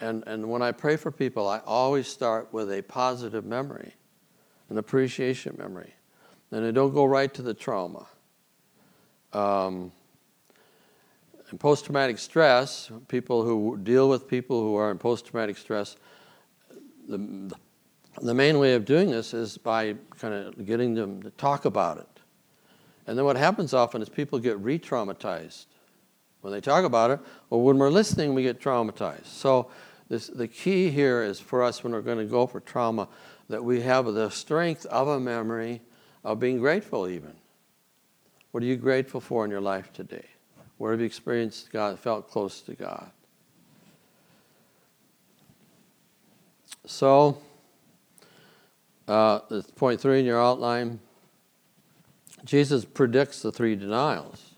And, 0.00 0.24
and 0.26 0.48
when 0.50 0.62
I 0.62 0.72
pray 0.72 0.96
for 0.96 1.10
people, 1.10 1.48
I 1.48 1.60
always 1.66 2.06
start 2.06 2.52
with 2.52 2.72
a 2.72 2.82
positive 2.82 3.44
memory, 3.44 3.94
an 4.70 4.78
appreciation 4.78 5.56
memory. 5.58 5.92
And 6.50 6.64
I 6.64 6.70
don't 6.70 6.94
go 6.94 7.04
right 7.04 7.32
to 7.34 7.42
the 7.42 7.54
trauma. 7.54 8.06
Um, 9.32 9.92
and 11.50 11.58
post 11.58 11.84
traumatic 11.84 12.18
stress, 12.18 12.90
people 13.08 13.42
who 13.42 13.76
deal 13.82 14.08
with 14.08 14.28
people 14.28 14.62
who 14.62 14.76
are 14.76 14.90
in 14.90 14.98
post 14.98 15.26
traumatic 15.26 15.56
stress, 15.56 15.96
the, 17.08 17.52
the 18.22 18.34
main 18.34 18.58
way 18.58 18.74
of 18.74 18.84
doing 18.84 19.10
this 19.10 19.34
is 19.34 19.58
by 19.58 19.96
kind 20.18 20.32
of 20.32 20.64
getting 20.64 20.94
them 20.94 21.22
to 21.22 21.30
talk 21.30 21.64
about 21.64 21.98
it. 21.98 22.06
And 23.06 23.18
then 23.18 23.24
what 23.24 23.36
happens 23.36 23.74
often 23.74 24.00
is 24.00 24.08
people 24.08 24.38
get 24.38 24.58
re 24.60 24.78
traumatized. 24.78 25.66
When 26.40 26.52
they 26.52 26.60
talk 26.60 26.84
about 26.84 27.10
it, 27.10 27.20
or 27.50 27.62
when 27.62 27.78
we're 27.78 27.90
listening, 27.90 28.32
we 28.32 28.42
get 28.42 28.60
traumatized. 28.60 29.26
So, 29.26 29.70
this, 30.10 30.26
the 30.26 30.48
key 30.48 30.90
here 30.90 31.22
is 31.22 31.38
for 31.40 31.62
us 31.62 31.82
when 31.82 31.92
we're 31.92 32.02
going 32.02 32.18
to 32.18 32.24
go 32.24 32.46
for 32.46 32.60
trauma 32.60 33.08
that 33.48 33.64
we 33.64 33.80
have 33.80 34.04
the 34.12 34.28
strength 34.28 34.84
of 34.86 35.08
a 35.08 35.18
memory 35.18 35.80
of 36.24 36.38
being 36.38 36.58
grateful, 36.58 37.08
even. 37.08 37.32
What 38.50 38.62
are 38.62 38.66
you 38.66 38.76
grateful 38.76 39.20
for 39.20 39.44
in 39.44 39.50
your 39.50 39.60
life 39.60 39.92
today? 39.92 40.26
Where 40.78 40.90
have 40.90 41.00
you 41.00 41.06
experienced 41.06 41.70
God, 41.70 41.98
felt 41.98 42.28
close 42.28 42.60
to 42.62 42.74
God? 42.74 43.10
So, 46.86 47.38
uh, 49.06 49.38
point 49.76 50.00
three 50.00 50.18
in 50.18 50.26
your 50.26 50.42
outline 50.42 50.98
Jesus 52.44 52.84
predicts 52.84 53.42
the 53.42 53.52
three 53.52 53.76
denials. 53.76 54.54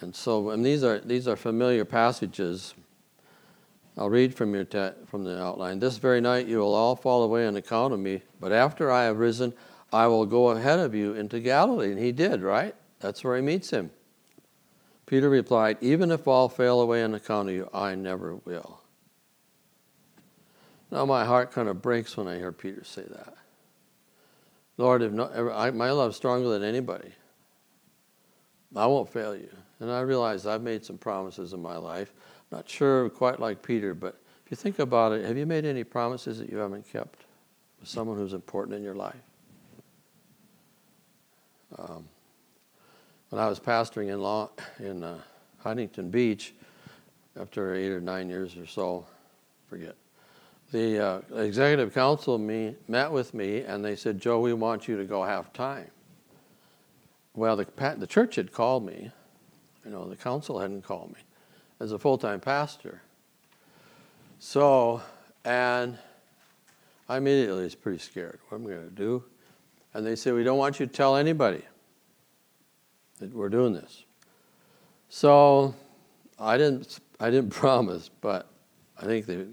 And 0.00 0.14
so, 0.14 0.50
and 0.50 0.64
these 0.64 0.82
are, 0.84 1.00
these 1.00 1.28
are 1.28 1.36
familiar 1.36 1.84
passages. 1.84 2.74
I'll 3.98 4.08
read 4.08 4.32
from, 4.32 4.54
your 4.54 4.64
te- 4.64 4.92
from 5.06 5.24
the 5.24 5.42
outline. 5.42 5.80
This 5.80 5.98
very 5.98 6.20
night 6.20 6.46
you 6.46 6.58
will 6.58 6.74
all 6.74 6.94
fall 6.94 7.24
away 7.24 7.46
on 7.46 7.56
account 7.56 7.92
of 7.92 7.98
me, 7.98 8.22
but 8.38 8.52
after 8.52 8.92
I 8.92 9.04
have 9.04 9.18
risen, 9.18 9.52
I 9.92 10.06
will 10.06 10.24
go 10.24 10.50
ahead 10.50 10.78
of 10.78 10.94
you 10.94 11.14
into 11.14 11.40
Galilee. 11.40 11.90
And 11.90 11.98
he 11.98 12.12
did, 12.12 12.42
right? 12.42 12.76
That's 13.00 13.24
where 13.24 13.34
he 13.34 13.42
meets 13.42 13.70
him. 13.70 13.90
Peter 15.06 15.28
replied, 15.28 15.78
Even 15.80 16.12
if 16.12 16.28
all 16.28 16.48
fail 16.48 16.80
away 16.80 17.02
on 17.02 17.14
account 17.14 17.48
of 17.48 17.54
you, 17.56 17.68
I 17.74 17.96
never 17.96 18.36
will. 18.36 18.80
Now 20.92 21.04
my 21.04 21.24
heart 21.24 21.50
kind 21.50 21.68
of 21.68 21.82
breaks 21.82 22.16
when 22.16 22.28
I 22.28 22.36
hear 22.36 22.52
Peter 22.52 22.84
say 22.84 23.02
that. 23.02 23.34
Lord, 24.76 25.02
if 25.02 25.12
not, 25.12 25.36
I, 25.36 25.70
my 25.72 25.90
love 25.90 26.10
is 26.10 26.16
stronger 26.16 26.48
than 26.50 26.62
anybody. 26.62 27.12
I 28.76 28.86
won't 28.86 29.12
fail 29.12 29.34
you. 29.34 29.50
And 29.80 29.90
I 29.90 30.00
realize 30.00 30.46
I've 30.46 30.62
made 30.62 30.84
some 30.84 30.98
promises 30.98 31.52
in 31.52 31.60
my 31.60 31.76
life. 31.76 32.12
Not 32.50 32.68
sure 32.68 33.10
quite 33.10 33.40
like 33.40 33.62
Peter, 33.62 33.94
but 33.94 34.20
if 34.44 34.50
you 34.50 34.56
think 34.56 34.78
about 34.78 35.12
it, 35.12 35.24
have 35.24 35.36
you 35.36 35.46
made 35.46 35.64
any 35.64 35.84
promises 35.84 36.38
that 36.38 36.50
you 36.50 36.56
haven't 36.58 36.90
kept 36.90 37.24
with 37.78 37.88
someone 37.88 38.16
who's 38.16 38.32
important 38.32 38.76
in 38.76 38.82
your 38.82 38.94
life? 38.94 39.14
Um, 41.78 42.08
when 43.28 43.42
I 43.42 43.48
was 43.48 43.60
pastoring 43.60 44.08
in 44.08 44.22
law 44.22 44.50
in 44.78 45.04
uh, 45.04 45.18
Huntington 45.58 46.10
Beach, 46.10 46.54
after 47.38 47.74
eight 47.74 47.90
or 47.90 48.00
nine 48.00 48.30
years 48.30 48.56
or 48.56 48.66
so, 48.66 49.04
forget, 49.68 49.94
the 50.72 50.98
uh, 50.98 51.20
executive 51.36 51.92
council 51.92 52.38
me, 52.38 52.74
met 52.88 53.12
with 53.12 53.34
me 53.34 53.60
and 53.60 53.84
they 53.84 53.94
said, 53.94 54.18
Joe, 54.18 54.40
we 54.40 54.54
want 54.54 54.88
you 54.88 54.96
to 54.96 55.04
go 55.04 55.22
half 55.22 55.52
time. 55.52 55.90
Well, 57.34 57.56
the, 57.56 57.66
the 57.98 58.06
church 58.06 58.36
had 58.36 58.52
called 58.52 58.84
me, 58.84 59.10
you 59.84 59.90
know, 59.90 60.08
the 60.08 60.16
council 60.16 60.58
hadn't 60.58 60.82
called 60.82 61.10
me 61.10 61.20
as 61.80 61.92
a 61.92 61.98
full 61.98 62.18
time 62.18 62.40
pastor. 62.40 63.02
So, 64.38 65.02
and 65.44 65.98
I 67.08 67.16
immediately 67.16 67.64
was 67.64 67.74
pretty 67.74 67.98
scared. 67.98 68.38
What 68.48 68.58
am 68.58 68.66
I 68.66 68.70
going 68.70 68.88
to 68.88 68.94
do? 68.94 69.24
And 69.94 70.06
they 70.06 70.16
said, 70.16 70.34
We 70.34 70.44
don't 70.44 70.58
want 70.58 70.78
you 70.78 70.86
to 70.86 70.92
tell 70.92 71.16
anybody 71.16 71.62
that 73.18 73.34
we're 73.34 73.48
doing 73.48 73.72
this. 73.72 74.04
So 75.08 75.74
I 76.38 76.56
didn't, 76.56 77.00
I 77.18 77.30
didn't 77.30 77.50
promise, 77.54 78.10
but 78.20 78.48
I 79.00 79.04
think 79.04 79.26
they 79.26 79.46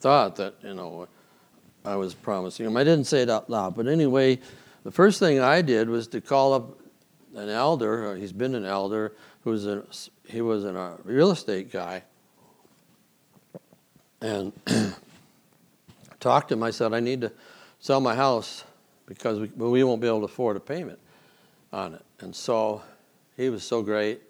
thought 0.00 0.36
that, 0.36 0.54
you 0.62 0.74
know, 0.74 1.08
I 1.84 1.96
was 1.96 2.14
promising 2.14 2.66
them. 2.66 2.76
I 2.76 2.84
didn't 2.84 3.04
say 3.04 3.22
it 3.22 3.30
out 3.30 3.48
loud, 3.48 3.76
but 3.76 3.86
anyway, 3.86 4.40
the 4.82 4.90
first 4.90 5.20
thing 5.20 5.40
I 5.40 5.62
did 5.62 5.88
was 5.88 6.08
to 6.08 6.20
call 6.20 6.52
up 6.52 6.78
an 7.34 7.48
elder. 7.48 8.12
Uh, 8.12 8.14
he's 8.14 8.32
been 8.32 8.54
an 8.54 8.64
elder 8.64 9.12
who's 9.46 9.64
a 9.64 9.84
he 10.26 10.40
was 10.40 10.64
a 10.64 10.98
real 11.04 11.30
estate 11.30 11.70
guy, 11.70 12.02
and 14.20 14.52
talked 16.20 16.48
to 16.48 16.54
him. 16.54 16.64
I 16.64 16.72
said, 16.72 16.92
I 16.92 16.98
need 16.98 17.20
to 17.20 17.32
sell 17.78 18.00
my 18.00 18.16
house 18.16 18.64
because 19.06 19.38
we, 19.38 19.46
we 19.46 19.84
won't 19.84 20.00
be 20.00 20.08
able 20.08 20.18
to 20.18 20.24
afford 20.24 20.56
a 20.56 20.60
payment 20.60 20.98
on 21.72 21.94
it. 21.94 22.04
And 22.18 22.34
so 22.34 22.82
he 23.36 23.48
was 23.48 23.62
so 23.62 23.82
great. 23.82 24.20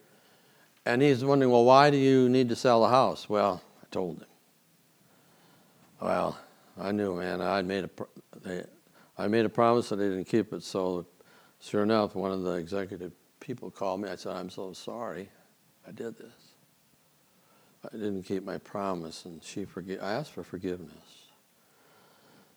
And 0.85 1.01
he's 1.01 1.25
wondering, 1.25 1.51
well, 1.51 1.65
why 1.65 1.89
do 1.89 1.97
you 1.97 2.29
need 2.29 2.51
to 2.51 2.57
sell 2.57 2.83
the 2.83 2.89
house? 2.89 3.27
Well, 3.27 3.63
I 3.83 3.87
told 3.91 4.19
him. 4.19 4.27
Well, 5.99 6.39
I 6.79 6.93
knew, 6.93 7.15
man. 7.15 7.41
I 7.41 7.63
made 7.63 7.85
a, 7.85 7.91
they, 8.45 8.65
I 9.17 9.29
made 9.29 9.47
a 9.47 9.49
promise 9.49 9.91
and 9.93 10.01
they 10.01 10.09
didn't 10.11 10.27
keep 10.27 10.53
it. 10.53 10.63
So, 10.63 11.07
sure 11.59 11.85
enough, 11.85 12.15
one 12.15 12.33
of 12.33 12.43
the 12.43 12.53
executive 12.53 13.13
people 13.41 13.71
called 13.71 14.01
me. 14.01 14.09
I 14.09 14.17
said, 14.17 14.33
"I'm 14.33 14.51
so 14.51 14.73
sorry, 14.73 15.29
I 15.87 15.93
did 15.93 16.17
this. 16.17 16.33
I 17.85 17.97
didn't 17.97 18.25
keep 18.25 18.45
my 18.45 18.59
promise." 18.59 19.25
And 19.25 19.43
she 19.43 19.65
forgive. 19.65 20.03
I 20.03 20.13
asked 20.13 20.33
for 20.33 20.43
forgiveness. 20.43 20.93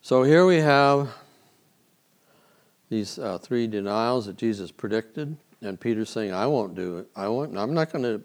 So 0.02 0.24
here 0.24 0.46
we 0.46 0.58
have 0.58 1.10
these 2.90 3.20
uh, 3.20 3.38
three 3.38 3.68
denials 3.68 4.26
that 4.26 4.38
Jesus 4.38 4.72
predicted, 4.72 5.38
and 5.62 5.80
Peter's 5.80 6.10
saying, 6.10 6.34
"I 6.34 6.48
won't 6.48 6.76
do 6.76 6.98
it. 6.98 7.08
I 7.16 7.28
won't. 7.28 7.58
I'm 7.58 7.74
not 7.74 7.92
going 7.92 8.04
to." 8.04 8.24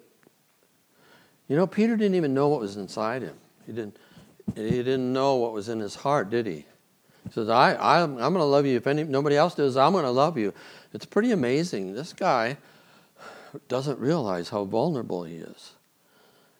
You 1.48 1.56
know, 1.56 1.66
Peter 1.66 1.96
didn't 1.96 2.14
even 2.14 2.32
know 2.32 2.48
what 2.48 2.60
was 2.60 2.76
inside 2.76 3.22
him. 3.22 3.36
He 3.66 3.72
didn't. 3.72 3.96
He 4.54 4.70
didn't 4.70 5.12
know 5.12 5.36
what 5.36 5.52
was 5.52 5.68
in 5.68 5.80
his 5.80 5.94
heart, 5.94 6.30
did 6.30 6.46
he? 6.46 6.66
He 7.24 7.32
says, 7.32 7.48
I, 7.48 7.72
I, 7.74 8.02
I'm 8.02 8.16
going 8.16 8.34
to 8.34 8.44
love 8.44 8.66
you. 8.66 8.76
If 8.76 8.86
any, 8.86 9.04
nobody 9.04 9.36
else 9.36 9.54
does, 9.54 9.76
I'm 9.76 9.92
going 9.92 10.04
to 10.04 10.10
love 10.10 10.36
you. 10.36 10.52
It's 10.94 11.04
pretty 11.04 11.32
amazing. 11.32 11.94
This 11.94 12.12
guy 12.12 12.56
doesn't 13.66 13.98
realize 13.98 14.48
how 14.48 14.64
vulnerable 14.64 15.24
he 15.24 15.34
is. 15.34 15.72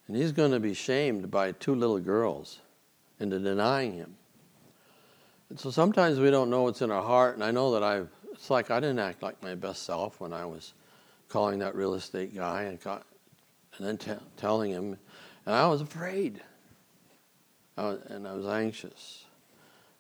And 0.09 0.17
he's 0.17 0.33
going 0.33 0.51
to 0.51 0.61
be 0.61 0.75
shamed 0.75 1.31
by 1.31 1.53
two 1.53 1.75
little 1.75 2.01
girls 2.01 2.59
into 3.21 3.39
denying 3.39 3.95
him. 3.95 4.17
And 5.49 5.59
so 5.59 5.71
sometimes 5.71 6.19
we 6.19 6.31
don't 6.31 6.51
know 6.51 6.63
what's 6.63 6.83
in 6.83 6.91
our 6.91 7.03
heart. 7.03 7.37
And 7.37 7.45
I 7.45 7.53
know 7.53 7.73
that 7.73 7.85
I've, 7.85 8.09
it's 8.33 8.51
like 8.51 8.73
I 8.73 8.81
didn't 8.81 8.99
act 8.99 9.23
like 9.23 9.41
my 9.41 9.55
best 9.55 9.85
self 9.85 10.21
when 10.21 10.33
I 10.33 10.45
was 10.45 10.75
calling 11.29 11.61
that 11.61 11.77
real 11.77 11.95
estate 11.95 12.35
guy 12.35 12.65
and, 12.65 12.79
and 12.85 13.87
then 13.87 13.97
t- 13.97 14.13
telling 14.37 14.73
him. 14.73 14.99
And 15.47 15.55
I 15.55 15.69
was 15.69 15.81
afraid 15.81 16.43
and 17.77 18.27
I 18.27 18.35
was 18.35 18.47
anxious. 18.47 19.24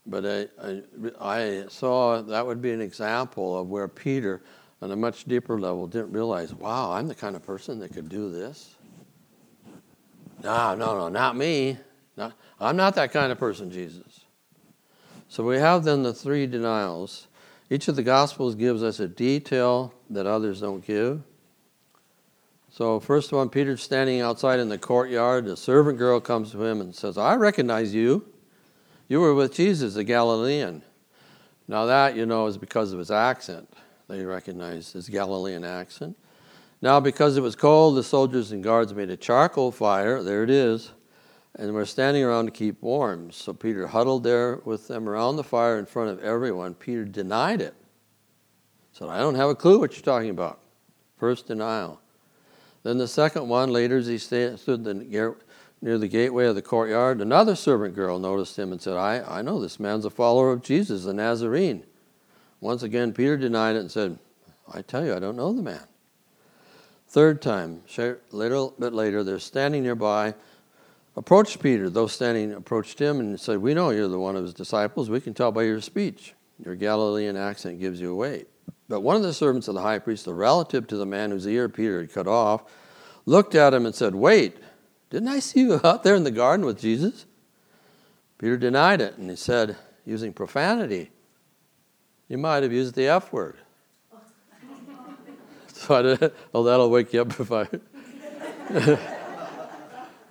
But 0.06 0.26
I, 0.26 0.46
I, 0.62 0.82
I, 1.20 1.64
saw 1.68 2.20
that 2.20 2.46
would 2.46 2.60
be 2.60 2.72
an 2.72 2.80
example 2.80 3.58
of 3.58 3.70
where 3.70 3.88
Peter, 3.88 4.42
on 4.82 4.90
a 4.90 4.96
much 4.96 5.24
deeper 5.24 5.58
level, 5.58 5.86
didn't 5.86 6.12
realize, 6.12 6.52
wow, 6.52 6.92
I'm 6.92 7.08
the 7.08 7.14
kind 7.14 7.34
of 7.34 7.42
person 7.42 7.78
that 7.78 7.94
could 7.94 8.08
do 8.08 8.30
this. 8.30 8.74
No, 10.42 10.74
no, 10.74 10.98
no, 10.98 11.08
not 11.08 11.36
me. 11.36 11.78
Not, 12.16 12.34
I'm 12.60 12.76
not 12.76 12.94
that 12.96 13.12
kind 13.12 13.32
of 13.32 13.38
person, 13.38 13.70
Jesus. 13.70 14.26
So 15.28 15.42
we 15.42 15.56
have 15.56 15.84
then 15.84 16.02
the 16.02 16.12
three 16.12 16.46
denials. 16.46 17.28
Each 17.70 17.88
of 17.88 17.96
the 17.96 18.02
Gospels 18.02 18.54
gives 18.54 18.82
us 18.82 19.00
a 19.00 19.08
detail 19.08 19.94
that 20.10 20.26
others 20.26 20.60
don't 20.60 20.84
give. 20.86 21.22
So, 22.70 23.00
first 23.00 23.32
one, 23.32 23.48
Peter's 23.48 23.82
standing 23.82 24.20
outside 24.20 24.58
in 24.58 24.68
the 24.68 24.78
courtyard. 24.78 25.46
The 25.46 25.56
servant 25.56 25.96
girl 25.96 26.20
comes 26.20 26.50
to 26.50 26.62
him 26.62 26.80
and 26.80 26.94
says, 26.94 27.16
I 27.16 27.36
recognize 27.36 27.94
you. 27.94 28.26
You 29.06 29.20
were 29.20 29.34
with 29.34 29.54
Jesus, 29.54 29.94
the 29.94 30.04
Galilean. 30.04 30.82
Now, 31.68 31.86
that, 31.86 32.16
you 32.16 32.26
know, 32.26 32.46
is 32.46 32.56
because 32.58 32.92
of 32.92 32.98
his 32.98 33.10
accent. 33.10 33.68
They 34.08 34.24
recognized 34.24 34.92
his 34.92 35.08
Galilean 35.08 35.64
accent. 35.64 36.16
Now, 36.80 37.00
because 37.00 37.36
it 37.36 37.40
was 37.42 37.56
cold, 37.56 37.96
the 37.96 38.02
soldiers 38.02 38.52
and 38.52 38.62
guards 38.62 38.92
made 38.94 39.10
a 39.10 39.16
charcoal 39.16 39.70
fire. 39.72 40.22
There 40.22 40.42
it 40.42 40.50
is. 40.50 40.92
And 41.56 41.72
we're 41.72 41.84
standing 41.84 42.22
around 42.22 42.46
to 42.46 42.50
keep 42.50 42.82
warm. 42.82 43.30
So 43.30 43.52
Peter 43.52 43.86
huddled 43.86 44.24
there 44.24 44.60
with 44.64 44.88
them 44.88 45.08
around 45.08 45.36
the 45.36 45.44
fire 45.44 45.78
in 45.78 45.86
front 45.86 46.10
of 46.10 46.18
everyone. 46.20 46.74
Peter 46.74 47.04
denied 47.04 47.60
it. 47.60 47.74
Said, 48.92 49.08
I 49.08 49.18
don't 49.20 49.36
have 49.36 49.50
a 49.50 49.54
clue 49.54 49.78
what 49.78 49.94
you're 49.94 50.02
talking 50.02 50.30
about. 50.30 50.60
First 51.16 51.46
denial. 51.46 52.00
Then 52.82 52.98
the 52.98 53.08
second 53.08 53.48
one, 53.48 53.70
later 53.70 53.96
as 53.96 54.06
he 54.06 54.18
stood 54.18 54.58
near 55.84 55.98
the 55.98 56.08
gateway 56.08 56.46
of 56.46 56.54
the 56.54 56.62
courtyard, 56.62 57.20
another 57.20 57.54
servant 57.54 57.94
girl 57.94 58.18
noticed 58.18 58.58
him 58.58 58.72
and 58.72 58.80
said, 58.80 58.96
I, 58.96 59.22
I 59.28 59.42
know 59.42 59.60
this 59.60 59.78
man's 59.78 60.06
a 60.06 60.10
follower 60.10 60.50
of 60.50 60.62
Jesus, 60.62 61.04
the 61.04 61.12
Nazarene. 61.12 61.84
Once 62.58 62.82
again, 62.82 63.12
Peter 63.12 63.36
denied 63.36 63.76
it 63.76 63.80
and 63.80 63.90
said, 63.90 64.18
I 64.72 64.80
tell 64.80 65.04
you, 65.04 65.14
I 65.14 65.18
don't 65.18 65.36
know 65.36 65.52
the 65.52 65.62
man. 65.62 65.86
Third 67.06 67.42
time, 67.42 67.82
a 67.98 68.16
little 68.30 68.74
bit 68.78 68.94
later, 68.94 69.22
they're 69.22 69.38
standing 69.38 69.82
nearby, 69.82 70.34
approached 71.16 71.62
Peter. 71.62 71.90
Those 71.90 72.14
standing 72.14 72.54
approached 72.54 72.98
him 72.98 73.20
and 73.20 73.38
said, 73.38 73.58
We 73.58 73.74
know 73.74 73.90
you're 73.90 74.08
the 74.08 74.18
one 74.18 74.36
of 74.36 74.42
his 74.42 74.54
disciples. 74.54 75.10
We 75.10 75.20
can 75.20 75.34
tell 75.34 75.52
by 75.52 75.64
your 75.64 75.82
speech. 75.82 76.32
Your 76.64 76.76
Galilean 76.76 77.36
accent 77.36 77.78
gives 77.78 78.00
you 78.00 78.10
away. 78.10 78.46
But 78.88 79.02
one 79.02 79.16
of 79.16 79.22
the 79.22 79.34
servants 79.34 79.68
of 79.68 79.74
the 79.74 79.82
high 79.82 79.98
priest, 79.98 80.24
the 80.24 80.32
relative 80.32 80.86
to 80.86 80.96
the 80.96 81.04
man 81.04 81.30
whose 81.30 81.46
ear 81.46 81.68
Peter 81.68 82.00
had 82.00 82.12
cut 82.12 82.26
off, 82.26 82.62
looked 83.26 83.54
at 83.54 83.74
him 83.74 83.84
and 83.84 83.94
said, 83.94 84.14
Wait, 84.14 84.56
didn't 85.14 85.28
I 85.28 85.38
see 85.38 85.60
you 85.60 85.80
out 85.84 86.02
there 86.02 86.16
in 86.16 86.24
the 86.24 86.32
garden 86.32 86.66
with 86.66 86.80
Jesus? 86.80 87.26
Peter 88.36 88.56
denied 88.56 89.00
it, 89.00 89.16
and 89.16 89.30
he 89.30 89.36
said, 89.36 89.76
using 90.04 90.32
profanity, 90.32 91.12
You 92.28 92.36
might 92.36 92.64
have 92.64 92.72
used 92.72 92.96
the 92.96 93.06
F 93.06 93.32
word. 93.32 93.56
so 95.68 95.94
I 95.94 96.02
did, 96.02 96.32
oh, 96.52 96.64
that'll 96.64 96.90
wake 96.90 97.12
you 97.12 97.22
up 97.22 97.38
if 97.38 97.52
I. 97.52 97.68
I 98.70 98.98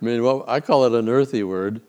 mean, 0.02 0.22
well, 0.22 0.44
I 0.46 0.60
call 0.60 0.84
it 0.84 0.92
an 0.92 1.08
earthy 1.08 1.42
word. 1.42 1.80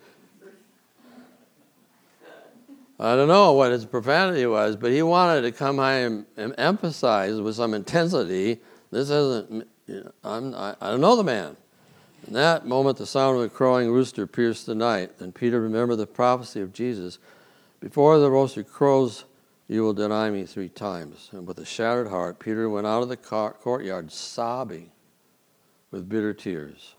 I 2.97 3.17
don't 3.17 3.27
know 3.27 3.51
what 3.51 3.73
his 3.73 3.85
profanity 3.85 4.45
was, 4.45 4.77
but 4.77 4.93
he 4.93 5.01
wanted 5.01 5.41
to 5.41 5.51
come 5.51 5.79
high 5.79 5.97
and, 5.97 6.25
and 6.37 6.55
emphasize 6.57 7.41
with 7.41 7.55
some 7.55 7.73
intensity 7.73 8.61
this 8.89 9.09
isn't, 9.09 9.67
you 9.85 10.03
know, 10.05 10.11
I'm, 10.23 10.55
I, 10.55 10.75
I 10.79 10.91
don't 10.91 11.01
know 11.01 11.17
the 11.17 11.25
man. 11.25 11.57
In 12.27 12.33
that 12.33 12.65
moment, 12.65 12.97
the 12.97 13.05
sound 13.05 13.37
of 13.37 13.43
a 13.43 13.49
crowing 13.49 13.91
rooster 13.91 14.25
pierced 14.25 14.65
the 14.65 14.73
night. 14.73 15.19
Then 15.19 15.31
Peter 15.31 15.61
remembered 15.61 15.97
the 15.97 16.07
prophecy 16.07 16.61
of 16.61 16.73
Jesus 16.73 17.19
Before 17.79 18.17
the 18.17 18.31
rooster 18.31 18.63
crows, 18.63 19.25
you 19.67 19.83
will 19.83 19.93
deny 19.93 20.31
me 20.31 20.45
three 20.45 20.69
times. 20.69 21.29
And 21.31 21.47
with 21.47 21.59
a 21.59 21.65
shattered 21.65 22.07
heart, 22.07 22.39
Peter 22.39 22.69
went 22.69 22.87
out 22.87 23.03
of 23.03 23.09
the 23.09 23.17
courtyard 23.17 24.11
sobbing 24.11 24.91
with 25.91 26.09
bitter 26.09 26.33
tears. 26.33 26.95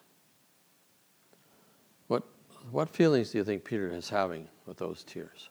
What, 2.06 2.22
what 2.70 2.88
feelings 2.88 3.30
do 3.30 3.38
you 3.38 3.44
think 3.44 3.64
Peter 3.64 3.88
is 3.88 4.08
having 4.08 4.48
with 4.64 4.76
those 4.76 5.02
tears? 5.02 5.50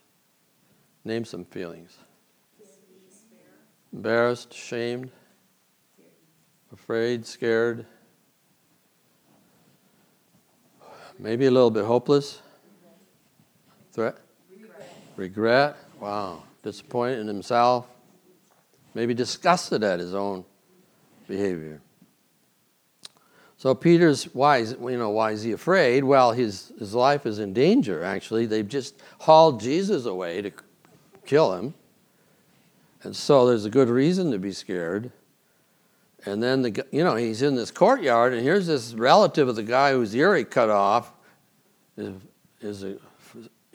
Name 1.04 1.26
some 1.26 1.46
feelings. 1.46 1.98
Embarrassed, 3.94 4.54
shamed, 4.54 5.12
afraid, 6.72 7.26
scared, 7.26 7.86
maybe 11.20 11.46
a 11.46 11.52
little 11.52 11.72
bit 11.72 11.86
hopeless. 11.86 12.42
Threat? 13.92 14.18
Regret. 15.16 15.78
Wow. 16.00 16.44
Disappointed 16.64 17.20
in 17.20 17.28
himself. 17.28 17.88
Maybe 18.94 19.14
disgusted 19.14 19.84
at 19.84 20.00
his 20.00 20.14
own 20.14 20.46
behavior. 21.28 21.82
So 23.58 23.74
Peter's 23.74 24.26
why 24.26 24.58
is 24.58 24.76
you 24.80 24.98
know 24.98 25.10
why 25.10 25.32
is 25.32 25.44
he 25.44 25.52
afraid? 25.52 26.04
Well, 26.04 26.34
his 26.34 26.72
his 26.78 26.94
life 26.94 27.26
is 27.26 27.40
in 27.40 27.54
danger. 27.54 28.04
Actually, 28.04 28.46
they've 28.46 28.68
just 28.68 29.02
hauled 29.20 29.60
Jesus 29.60 30.06
away 30.06 30.42
to 30.42 30.52
kill 31.26 31.54
him. 31.56 31.74
And 33.04 33.16
so 33.16 33.48
there's 33.48 33.66
a 33.66 33.70
good 33.70 33.90
reason 33.90 34.32
to 34.32 34.40
be 34.40 34.52
scared. 34.52 35.12
And 36.26 36.42
then 36.42 36.64
the 36.64 36.86
you 36.92 37.04
know 37.04 37.16
he's 37.16 37.42
in 37.42 37.56
this 37.56 37.72
courtyard, 37.72 38.34
and 38.34 38.42
here's 38.42 38.68
this 38.68 38.94
relative 38.94 39.48
of 39.48 39.56
the 39.56 39.64
guy 39.64 39.92
whose 39.92 40.16
ear 40.16 40.36
he 40.36 40.44
cut 40.44 40.70
off, 40.70 41.14
is, 41.98 42.16
is 42.62 42.84
a, 42.84 42.98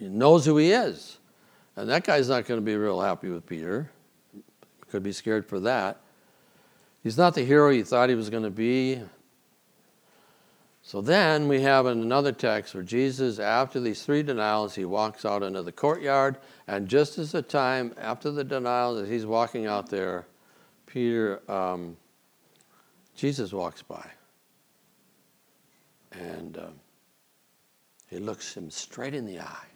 knows 0.00 0.44
who 0.44 0.56
he 0.56 0.72
is, 0.72 1.18
and 1.76 1.88
that 1.88 2.04
guy's 2.04 2.28
not 2.28 2.46
going 2.46 2.58
to 2.58 2.64
be 2.64 2.74
real 2.74 3.00
happy 3.00 3.28
with 3.28 3.46
Peter. 3.46 3.90
Could 4.90 5.04
be 5.04 5.12
scared 5.12 5.46
for 5.46 5.60
that. 5.60 6.00
He's 7.04 7.16
not 7.16 7.34
the 7.34 7.44
hero 7.44 7.70
he 7.70 7.82
thought 7.82 8.08
he 8.08 8.14
was 8.16 8.28
going 8.28 8.42
to 8.42 8.50
be. 8.50 9.00
So 10.82 11.00
then 11.00 11.46
we 11.46 11.60
have 11.60 11.86
another 11.86 12.32
text 12.32 12.74
where 12.74 12.82
Jesus, 12.82 13.38
after 13.38 13.78
these 13.78 14.02
three 14.02 14.22
denials, 14.22 14.74
he 14.74 14.84
walks 14.84 15.24
out 15.24 15.42
into 15.42 15.62
the 15.62 15.70
courtyard, 15.72 16.38
and 16.66 16.88
just 16.88 17.18
as 17.18 17.30
the 17.30 17.42
time 17.42 17.94
after 17.96 18.30
the 18.30 18.42
denial 18.42 18.96
that 18.96 19.06
he's 19.06 19.24
walking 19.24 19.66
out 19.66 19.88
there, 19.88 20.26
Peter, 20.86 21.40
um, 21.48 21.96
Jesus 23.14 23.52
walks 23.52 23.82
by, 23.82 24.06
and 26.12 26.56
um, 26.56 26.74
he 28.08 28.18
looks 28.18 28.56
him 28.56 28.70
straight 28.70 29.14
in 29.14 29.26
the 29.26 29.40
eye. 29.40 29.66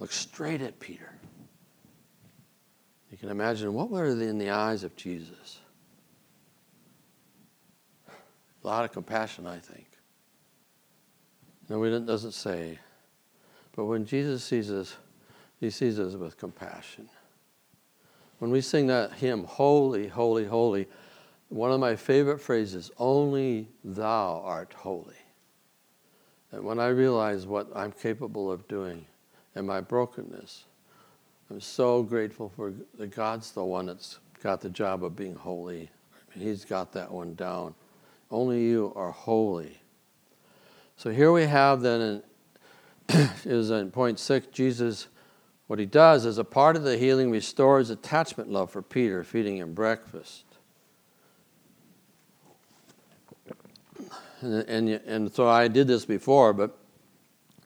Looks 0.00 0.16
straight 0.16 0.60
at 0.60 0.78
Peter. 0.78 1.12
You 3.10 3.16
can 3.16 3.30
imagine 3.30 3.72
what 3.74 3.90
were 3.90 4.06
in 4.06 4.38
the 4.38 4.50
eyes 4.50 4.84
of 4.84 4.94
Jesus. 4.96 5.60
A 8.62 8.66
lot 8.66 8.84
of 8.84 8.92
compassion, 8.92 9.46
I 9.46 9.58
think. 9.58 9.86
No, 11.68 11.82
it 11.84 12.06
doesn't 12.06 12.32
say. 12.32 12.78
But 13.74 13.84
when 13.84 14.04
Jesus 14.04 14.44
sees 14.44 14.70
us, 14.70 14.96
he 15.60 15.70
sees 15.70 15.98
us 15.98 16.14
with 16.14 16.36
compassion. 16.36 17.08
When 18.38 18.50
we 18.50 18.60
sing 18.60 18.86
that 18.86 19.12
hymn, 19.14 19.44
Holy, 19.44 20.08
Holy, 20.08 20.44
Holy, 20.44 20.86
one 21.48 21.72
of 21.72 21.80
my 21.80 21.96
favorite 21.96 22.40
phrases, 22.40 22.90
only 22.98 23.68
thou 23.82 24.42
art 24.44 24.74
holy. 24.74 25.14
And 26.52 26.62
when 26.64 26.78
I 26.78 26.88
realize 26.88 27.46
what 27.46 27.68
I'm 27.74 27.92
capable 27.92 28.50
of 28.50 28.66
doing 28.68 29.06
and 29.54 29.66
my 29.66 29.80
brokenness, 29.80 30.64
I'm 31.50 31.60
so 31.60 32.02
grateful 32.02 32.52
for 32.54 32.72
that 32.98 33.14
God's 33.14 33.52
the 33.52 33.64
one 33.64 33.86
that's 33.86 34.18
got 34.42 34.60
the 34.60 34.70
job 34.70 35.02
of 35.02 35.16
being 35.16 35.34
holy. 35.34 35.90
He's 36.30 36.64
got 36.64 36.92
that 36.92 37.10
one 37.10 37.34
down. 37.34 37.74
Only 38.30 38.62
you 38.62 38.92
are 38.94 39.10
holy. 39.10 39.80
So 40.96 41.10
here 41.10 41.32
we 41.32 41.44
have 41.44 41.80
then 41.80 42.22
in, 43.10 43.28
is 43.44 43.70
in 43.70 43.90
point 43.90 44.18
six, 44.18 44.46
Jesus, 44.48 45.08
what 45.68 45.78
he 45.78 45.86
does 45.86 46.26
as 46.26 46.38
a 46.38 46.44
part 46.44 46.76
of 46.76 46.82
the 46.82 46.96
healing 46.98 47.30
restores 47.30 47.90
attachment 47.90 48.50
love 48.50 48.70
for 48.70 48.82
Peter, 48.82 49.22
feeding 49.22 49.58
him 49.58 49.74
breakfast. 49.74 50.44
And, 54.40 54.54
and, 54.68 54.88
and 54.88 55.32
so 55.32 55.46
I 55.46 55.68
did 55.68 55.86
this 55.86 56.04
before, 56.04 56.52
but 56.52 56.76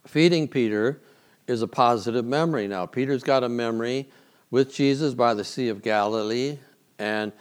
feeding 0.07 0.49
Peter 0.49 1.01
is 1.47 1.63
a 1.63 1.69
positive 1.69 2.25
memory. 2.25 2.67
Now, 2.67 2.87
Peter's 2.87 3.23
got 3.23 3.45
a 3.45 3.49
memory 3.49 4.09
with 4.51 4.75
Jesus 4.75 5.15
by 5.15 5.35
the 5.35 5.45
Sea 5.45 5.69
of 5.69 5.83
Galilee, 5.83 6.59
and 6.99 7.33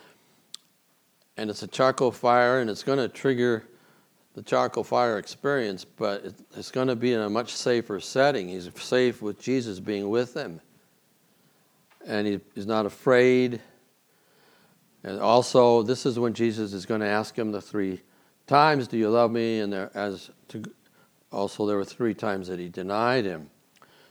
and 1.37 1.49
it's 1.49 1.63
a 1.63 1.67
charcoal 1.67 2.11
fire, 2.11 2.59
and 2.59 2.69
it's 2.69 2.83
going 2.83 2.99
to 2.99 3.07
trigger 3.07 3.65
the 4.33 4.41
charcoal 4.41 4.83
fire 4.83 5.17
experience, 5.17 5.83
but 5.85 6.23
it's 6.55 6.71
going 6.71 6.87
to 6.87 6.95
be 6.95 7.13
in 7.13 7.19
a 7.19 7.29
much 7.29 7.53
safer 7.53 7.99
setting. 7.99 8.47
He's 8.47 8.69
safe 8.75 9.21
with 9.21 9.41
Jesus 9.41 9.79
being 9.79 10.09
with 10.09 10.33
him, 10.33 10.61
and 12.05 12.25
he, 12.25 12.39
he's 12.55 12.65
not 12.65 12.85
afraid. 12.85 13.61
And 15.03 15.19
also, 15.19 15.81
this 15.81 16.05
is 16.05 16.17
when 16.17 16.33
Jesus 16.33 16.73
is 16.73 16.85
going 16.85 17.01
to 17.01 17.07
ask 17.07 17.37
him 17.37 17.51
the 17.51 17.61
three 17.61 18.01
times, 18.47 18.87
"Do 18.87 18.97
you 18.97 19.09
love 19.09 19.31
me?" 19.31 19.59
And 19.59 19.73
there, 19.73 19.91
as 19.93 20.29
to, 20.49 20.63
also 21.31 21.65
there 21.65 21.77
were 21.77 21.85
three 21.85 22.13
times 22.13 22.47
that 22.47 22.59
he 22.59 22.69
denied 22.69 23.25
him. 23.25 23.49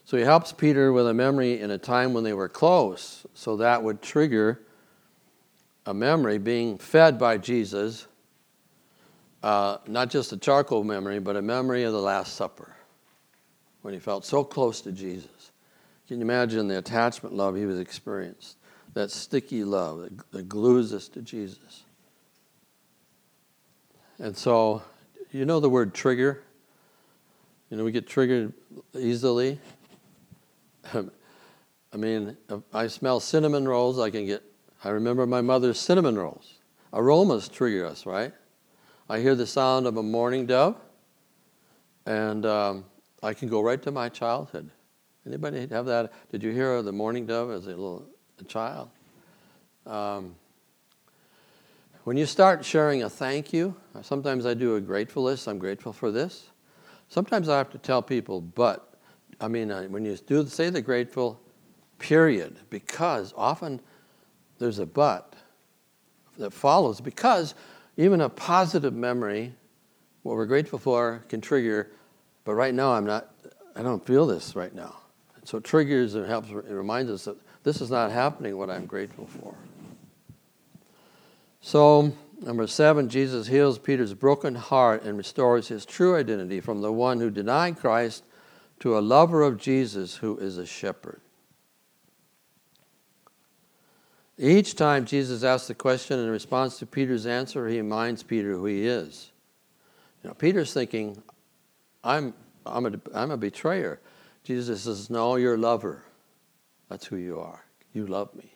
So 0.05 0.17
he 0.17 0.25
helps 0.25 0.53
Peter 0.53 0.93
with 0.93 1.07
a 1.07 1.15
memory 1.15 1.61
in 1.61 1.71
a 1.71 1.79
time 1.79 2.13
when 2.13 2.25
they 2.25 2.33
were 2.33 2.49
close, 2.49 3.25
so 3.33 3.57
that 3.57 3.83
would 3.83 4.03
trigger 4.03 4.61
a 5.87 5.95
memory 5.95 6.39
being 6.39 6.77
fed 6.77 7.19
by 7.19 7.39
Jesus, 7.39 8.07
uh, 9.43 9.79
not 9.87 10.11
just 10.11 10.33
a 10.33 10.37
charcoal 10.37 10.85
memory, 10.85 11.19
but 11.19 11.37
a 11.37 11.43
memory 11.43 11.85
of 11.85 11.93
the 11.93 12.01
Last 12.01 12.35
Supper 12.35 12.75
when 13.83 13.95
he 13.95 14.01
felt 14.01 14.25
so 14.25 14.45
close 14.45 14.81
to 14.83 14.93
Jesus. 14.93 15.53
Can 16.07 16.19
you 16.19 16.23
imagine 16.23 16.69
the 16.69 16.79
attachment 16.79 17.35
love 17.35 17.57
he 17.57 17.67
was 17.67 17.79
experienced? 17.79 18.57
That 18.95 19.11
sticky 19.11 19.65
love 19.65 20.01
that, 20.01 20.31
that 20.33 20.49
glues 20.49 20.93
us 20.93 21.09
to 21.09 21.23
Jesus. 21.23 21.85
And 24.19 24.37
so, 24.37 24.83
you 25.31 25.45
know 25.45 25.61
the 25.61 25.71
word 25.71 25.95
trigger? 25.95 26.43
You 27.71 27.77
know, 27.77 27.85
we 27.85 27.93
get 27.93 28.07
triggered 28.07 28.53
easily. 28.99 29.61
I 30.93 31.97
mean, 31.97 32.37
I 32.75 32.89
smell 32.89 33.21
cinnamon 33.21 33.67
rolls, 33.67 33.99
I 33.99 34.11
can 34.11 34.27
get 34.27 34.43
I 34.83 34.91
remember 34.91 35.27
my 35.27 35.43
mother's 35.43 35.79
cinnamon 35.79 36.19
rolls. 36.19 36.55
Aromas 36.93 37.49
trigger 37.49 37.87
us, 37.87 38.07
right? 38.07 38.33
I 39.11 39.19
hear 39.19 39.35
the 39.35 39.45
sound 39.45 39.89
of 39.89 39.97
a 39.97 40.05
mourning 40.05 40.47
dove, 40.47 40.77
and 42.07 42.47
um, 42.47 42.85
I 43.25 43.35
can 43.35 43.49
go 43.49 43.61
right 43.61 43.83
to 43.83 43.91
my 43.91 44.09
childhood. 44.09 44.71
Anybody 45.27 45.67
have 45.67 45.87
that? 45.87 46.13
Did 46.31 46.45
you 46.45 46.53
hear 46.53 46.81
the 46.81 46.93
mourning 46.93 47.27
dove 47.27 47.51
as 47.51 47.67
a 47.67 47.71
little 47.71 48.07
a 48.39 48.45
child? 48.45 48.89
Um, 49.85 50.37
when 52.05 52.17
you 52.17 52.25
start 52.25 52.65
sharing 52.65 53.03
a 53.03 53.11
thank 53.11 53.53
you, 53.53 53.75
sometimes 54.01 54.47
I 54.47 54.55
do 54.55 54.77
a 54.77 54.81
grateful 54.81 55.25
list. 55.25 55.49
I'm 55.49 55.59
grateful 55.59 55.93
for 55.93 56.13
this. 56.13 56.45
Sometimes 57.09 57.49
I 57.49 57.59
have 57.59 57.71
to 57.71 57.79
tell 57.79 58.03
people, 58.03 58.41
but 58.41 58.95
I 59.41 59.49
mean, 59.49 59.71
when 59.91 60.05
you 60.05 60.17
do 60.19 60.47
say 60.47 60.71
the 60.71 60.83
grateful, 60.83 61.41
period, 61.99 62.61
because 62.71 63.35
often 63.37 63.81
there's 64.61 64.79
a 64.79 64.87
but 64.87 65.35
that 66.39 66.53
follows, 66.53 67.01
because 67.01 67.57
even 68.01 68.23
a 68.23 68.31
positive 68.31 68.95
memory, 68.95 69.53
what 70.23 70.35
we're 70.35 70.47
grateful 70.47 70.79
for, 70.79 71.23
can 71.29 71.43
trigger, 71.43 71.91
but 72.45 72.55
right 72.55 72.73
now 72.73 72.93
I'm 72.93 73.05
not, 73.05 73.29
I 73.77 73.83
don't 73.83 74.05
feel 74.05 74.27
this 74.27 74.57
right 74.57 74.75
now. 74.75 74.97
So 75.45 75.59
it 75.59 75.65
triggers 75.65 76.15
and 76.15 76.27
helps, 76.27 76.49
it 76.49 76.65
reminds 76.71 77.11
us 77.11 77.25
that 77.27 77.37
this 77.63 77.83
is 77.83 77.91
not 77.91 78.11
happening 78.11 78.57
what 78.57 78.71
I'm 78.71 78.87
grateful 78.87 79.27
for. 79.27 79.55
So, 81.61 82.13
number 82.41 82.67
seven, 82.67 83.11
Jesus 83.11 83.47
heals 83.47 83.79
Peter's 83.79 84.15
broken 84.15 84.55
heart 84.55 85.03
and 85.03 85.19
restores 85.19 85.69
his 85.69 85.85
true 85.85 86.17
identity 86.17 86.61
from 86.61 86.81
the 86.81 86.91
one 86.91 87.21
who 87.21 87.29
denied 87.29 87.79
Christ 87.79 88.25
to 88.79 88.97
a 88.97 89.01
lover 89.01 89.43
of 89.43 89.59
Jesus 89.59 90.17
who 90.17 90.39
is 90.39 90.57
a 90.57 90.65
shepherd. 90.65 91.21
Each 94.43 94.75
time 94.75 95.05
Jesus 95.05 95.45
asks 95.45 95.69
the 95.69 95.75
question 95.75 96.19
in 96.19 96.31
response 96.31 96.79
to 96.79 96.87
Peter's 96.87 97.27
answer, 97.27 97.69
he 97.69 97.77
reminds 97.77 98.23
Peter 98.23 98.53
who 98.55 98.65
he 98.65 98.87
is. 98.87 99.33
You 100.25 100.29
know, 100.29 100.35
Peter's 100.35 100.73
thinking, 100.73 101.23
I'm, 102.03 102.33
I'm, 102.65 102.87
a, 102.87 102.93
I'm 103.13 103.33
a 103.33 103.37
betrayer. 103.37 104.01
Jesus 104.43 104.85
says, 104.85 105.11
No, 105.11 105.37
you're 105.37 105.57
a 105.57 105.59
lover. 105.59 106.05
That's 106.89 107.05
who 107.05 107.17
you 107.17 107.39
are. 107.39 107.67
You 107.93 108.07
love 108.07 108.35
me. 108.35 108.51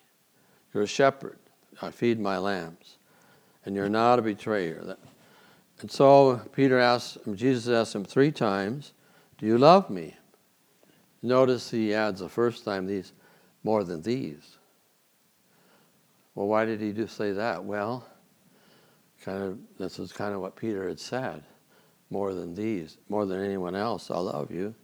You're 0.72 0.84
a 0.84 0.86
shepherd. 0.86 1.38
I 1.82 1.90
feed 1.90 2.18
my 2.18 2.38
lambs. 2.38 2.96
And 3.66 3.76
you're 3.76 3.90
not 3.90 4.18
a 4.18 4.22
betrayer. 4.22 4.96
And 5.82 5.90
so 5.90 6.40
Peter 6.54 6.78
asks, 6.78 7.18
Jesus 7.34 7.68
asks 7.68 7.94
him 7.94 8.06
three 8.06 8.32
times, 8.32 8.94
Do 9.36 9.44
you 9.44 9.58
love 9.58 9.90
me? 9.90 10.16
Notice 11.22 11.70
he 11.70 11.92
adds 11.92 12.20
the 12.20 12.28
first 12.30 12.64
time 12.64 12.86
these 12.86 13.12
more 13.62 13.84
than 13.84 14.00
these. 14.00 14.56
Well, 16.34 16.46
why 16.46 16.64
did 16.64 16.80
he 16.80 16.92
do 16.92 17.06
say 17.06 17.32
that? 17.32 17.64
Well, 17.64 18.06
kind 19.22 19.42
of 19.42 19.58
this 19.78 19.98
is 19.98 20.12
kind 20.12 20.34
of 20.34 20.40
what 20.40 20.56
Peter 20.56 20.88
had 20.88 20.98
said. 20.98 21.42
More 22.10 22.34
than 22.34 22.54
these, 22.54 22.98
more 23.08 23.26
than 23.26 23.42
anyone 23.42 23.74
else, 23.74 24.10
I 24.10 24.18
love 24.18 24.50
you. 24.50 24.74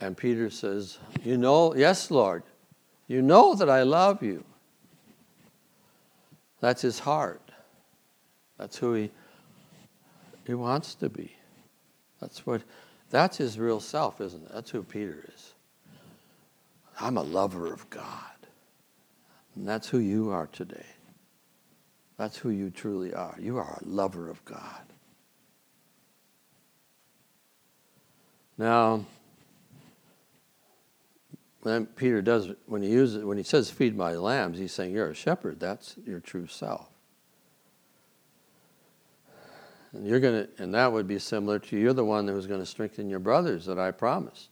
And 0.00 0.16
Peter 0.16 0.48
says, 0.48 0.98
You 1.22 1.36
know, 1.36 1.74
yes, 1.74 2.10
Lord, 2.10 2.44
you 3.08 3.20
know 3.20 3.54
that 3.54 3.68
I 3.68 3.82
love 3.82 4.22
you. 4.22 4.44
That's 6.60 6.82
his 6.82 6.98
heart. 6.98 7.42
That's 8.58 8.76
who 8.76 8.94
he, 8.94 9.10
he 10.46 10.54
wants 10.54 10.94
to 10.96 11.08
be. 11.08 11.32
That's 12.20 12.46
what 12.46 12.62
that's 13.10 13.36
his 13.36 13.58
real 13.58 13.80
self, 13.80 14.20
isn't 14.20 14.42
it? 14.44 14.52
That's 14.54 14.70
who 14.70 14.82
Peter 14.82 15.24
is. 15.34 15.54
I'm 16.98 17.16
a 17.16 17.22
lover 17.22 17.72
of 17.72 17.88
God. 17.90 18.31
And 19.54 19.68
that's 19.68 19.88
who 19.88 19.98
you 19.98 20.30
are 20.30 20.46
today. 20.46 20.86
That's 22.16 22.36
who 22.38 22.50
you 22.50 22.70
truly 22.70 23.12
are. 23.12 23.36
You 23.38 23.58
are 23.58 23.80
a 23.80 23.88
lover 23.88 24.30
of 24.30 24.44
God. 24.44 24.82
Now, 28.58 29.04
when 31.62 31.86
Peter 31.86 32.22
does 32.22 32.50
when 32.66 32.82
he 32.82 32.90
uses 32.90 33.24
when 33.24 33.36
he 33.36 33.42
says 33.42 33.70
feed 33.70 33.96
my 33.96 34.12
lambs, 34.14 34.58
he's 34.58 34.72
saying 34.72 34.92
you're 34.92 35.10
a 35.10 35.14
shepherd. 35.14 35.60
That's 35.60 35.96
your 36.06 36.20
true 36.20 36.46
self. 36.46 36.88
And 39.92 40.06
you're 40.06 40.20
gonna 40.20 40.48
and 40.58 40.74
that 40.74 40.92
would 40.92 41.06
be 41.06 41.18
similar 41.18 41.58
to 41.58 41.76
you're 41.76 41.92
the 41.92 42.04
one 42.04 42.26
who's 42.28 42.46
going 42.46 42.60
to 42.60 42.66
strengthen 42.66 43.08
your 43.08 43.18
brothers 43.18 43.66
that 43.66 43.78
I 43.78 43.90
promised. 43.90 44.48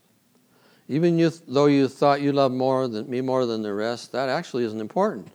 Even 0.90 1.20
you, 1.20 1.31
though 1.46 1.66
you 1.66 1.87
thought 1.87 2.20
you 2.20 2.33
loved 2.33 2.53
more 2.53 2.88
than 2.88 3.09
me 3.09 3.20
more 3.20 3.46
than 3.46 3.62
the 3.62 3.72
rest, 3.72 4.11
that 4.11 4.29
actually 4.29 4.64
isn't 4.64 4.81
important. 4.81 5.29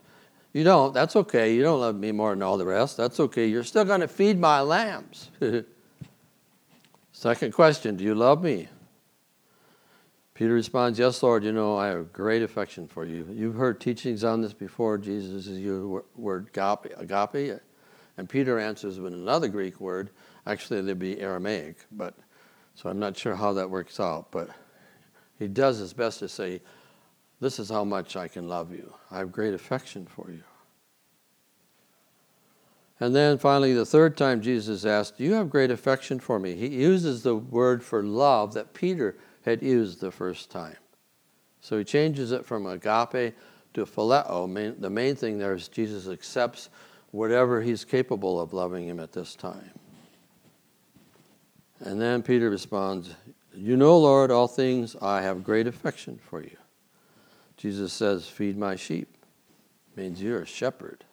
You 0.52 0.64
don't. 0.64 0.92
That's 0.92 1.16
okay. 1.16 1.54
You 1.54 1.62
don't 1.62 1.80
love 1.80 1.96
me 1.96 2.12
more 2.12 2.28
than 2.30 2.42
all 2.42 2.58
the 2.58 2.66
rest. 2.66 2.98
That's 2.98 3.18
okay. 3.20 3.46
You're 3.46 3.64
still 3.64 3.86
going 3.86 4.02
to 4.02 4.08
feed 4.08 4.38
my 4.38 4.60
lambs. 4.60 5.30
Second 7.12 7.54
question 7.54 7.96
Do 7.96 8.04
you 8.04 8.14
love 8.14 8.42
me? 8.42 8.68
Peter 10.34 10.52
responds, 10.52 10.98
Yes, 10.98 11.22
Lord, 11.22 11.42
you 11.42 11.52
know 11.52 11.78
I 11.78 11.86
have 11.86 12.12
great 12.12 12.42
affection 12.42 12.86
for 12.86 13.06
you. 13.06 13.26
You've 13.32 13.54
heard 13.54 13.80
teachings 13.80 14.24
on 14.24 14.42
this 14.42 14.52
before. 14.52 14.98
Jesus 14.98 15.46
is 15.46 15.58
your 15.58 16.04
word 16.16 16.50
agape. 16.54 17.60
And 18.18 18.28
Peter 18.28 18.58
answers 18.58 19.00
with 19.00 19.14
another 19.14 19.48
Greek 19.48 19.80
word. 19.80 20.10
Actually, 20.46 20.82
there'd 20.82 20.98
be 20.98 21.18
Aramaic, 21.18 21.78
but 21.92 22.12
so 22.74 22.90
I'm 22.90 22.98
not 22.98 23.16
sure 23.16 23.34
how 23.34 23.54
that 23.54 23.70
works 23.70 23.98
out. 23.98 24.30
But 24.30 24.50
he 25.38 25.48
does 25.48 25.78
his 25.78 25.92
best 25.92 26.20
to 26.20 26.28
say, 26.28 26.60
This 27.40 27.58
is 27.58 27.68
how 27.68 27.84
much 27.84 28.16
I 28.16 28.28
can 28.28 28.48
love 28.48 28.72
you. 28.72 28.92
I 29.10 29.18
have 29.18 29.32
great 29.32 29.54
affection 29.54 30.06
for 30.06 30.30
you. 30.30 30.42
And 32.98 33.14
then 33.14 33.36
finally, 33.36 33.74
the 33.74 33.84
third 33.84 34.16
time 34.16 34.40
Jesus 34.40 34.86
asked, 34.86 35.18
Do 35.18 35.24
you 35.24 35.34
have 35.34 35.50
great 35.50 35.70
affection 35.70 36.18
for 36.18 36.38
me? 36.38 36.54
He 36.54 36.68
uses 36.68 37.22
the 37.22 37.36
word 37.36 37.84
for 37.84 38.02
love 38.02 38.54
that 38.54 38.72
Peter 38.72 39.16
had 39.44 39.62
used 39.62 40.00
the 40.00 40.10
first 40.10 40.50
time. 40.50 40.76
So 41.60 41.78
he 41.78 41.84
changes 41.84 42.32
it 42.32 42.46
from 42.46 42.66
agape 42.66 43.34
to 43.74 43.84
phileo. 43.84 44.80
The 44.80 44.90
main 44.90 45.14
thing 45.14 45.38
there 45.38 45.54
is 45.54 45.68
Jesus 45.68 46.08
accepts 46.08 46.70
whatever 47.10 47.60
he's 47.60 47.84
capable 47.84 48.40
of 48.40 48.52
loving 48.52 48.88
him 48.88 48.98
at 48.98 49.12
this 49.12 49.34
time. 49.34 49.72
And 51.80 52.00
then 52.00 52.22
Peter 52.22 52.48
responds, 52.48 53.14
You 53.56 53.78
know, 53.78 53.96
Lord, 53.98 54.30
all 54.30 54.48
things 54.48 54.94
I 55.00 55.22
have 55.22 55.42
great 55.42 55.66
affection 55.66 56.18
for 56.28 56.42
you. 56.42 56.56
Jesus 57.56 57.90
says, 57.90 58.28
Feed 58.28 58.58
my 58.58 58.76
sheep. 58.76 59.08
Means 59.96 60.22
you're 60.22 60.42
a 60.42 60.46
shepherd. 60.46 61.04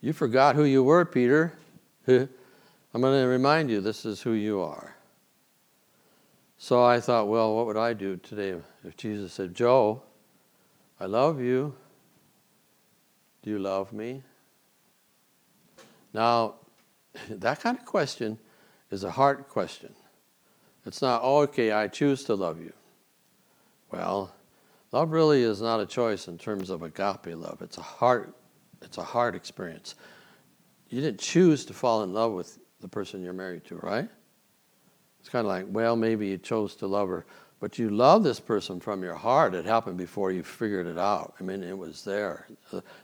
You 0.00 0.12
forgot 0.12 0.56
who 0.56 0.64
you 0.64 0.82
were, 0.82 1.04
Peter. 1.04 1.52
I'm 2.08 2.28
going 2.92 3.22
to 3.22 3.28
remind 3.28 3.70
you 3.70 3.80
this 3.80 4.04
is 4.04 4.20
who 4.20 4.32
you 4.32 4.60
are. 4.60 4.96
So 6.58 6.82
I 6.82 6.98
thought, 6.98 7.28
well, 7.28 7.54
what 7.54 7.66
would 7.66 7.76
I 7.76 7.92
do 7.92 8.16
today 8.16 8.60
if 8.84 8.96
Jesus 8.96 9.32
said, 9.32 9.54
Joe, 9.54 10.02
I 10.98 11.06
love 11.06 11.40
you. 11.40 11.72
Do 13.42 13.50
you 13.50 13.60
love 13.60 13.92
me? 13.92 14.24
Now, 16.12 16.54
that 17.30 17.60
kind 17.60 17.78
of 17.78 17.84
question 17.84 18.38
is 18.90 19.04
a 19.04 19.10
heart 19.12 19.48
question. 19.48 19.94
It's 20.88 21.02
not, 21.02 21.20
oh, 21.22 21.40
okay, 21.42 21.70
I 21.70 21.86
choose 21.86 22.24
to 22.24 22.34
love 22.34 22.58
you. 22.60 22.72
Well, 23.92 24.34
love 24.90 25.12
really 25.12 25.42
is 25.42 25.60
not 25.60 25.80
a 25.80 25.86
choice 25.86 26.28
in 26.28 26.38
terms 26.38 26.70
of 26.70 26.82
agape 26.82 27.36
love. 27.36 27.58
It's 27.60 27.76
a 27.76 27.82
heart, 27.82 28.34
it's 28.80 28.96
a 28.96 29.02
heart 29.02 29.34
experience. 29.34 29.96
You 30.88 31.02
didn't 31.02 31.20
choose 31.20 31.66
to 31.66 31.74
fall 31.74 32.04
in 32.04 32.14
love 32.14 32.32
with 32.32 32.58
the 32.80 32.88
person 32.88 33.22
you're 33.22 33.34
married 33.34 33.66
to, 33.66 33.76
right? 33.76 34.08
It's 35.20 35.28
kind 35.28 35.44
of 35.44 35.50
like, 35.50 35.66
well, 35.68 35.94
maybe 35.94 36.28
you 36.28 36.38
chose 36.38 36.74
to 36.76 36.86
love 36.86 37.10
her, 37.10 37.26
but 37.60 37.78
you 37.78 37.90
love 37.90 38.22
this 38.22 38.40
person 38.40 38.80
from 38.80 39.02
your 39.02 39.14
heart. 39.14 39.54
It 39.54 39.66
happened 39.66 39.98
before 39.98 40.32
you 40.32 40.42
figured 40.42 40.86
it 40.86 40.96
out. 40.96 41.34
I 41.38 41.42
mean, 41.42 41.62
it 41.62 41.76
was 41.76 42.02
there. 42.02 42.46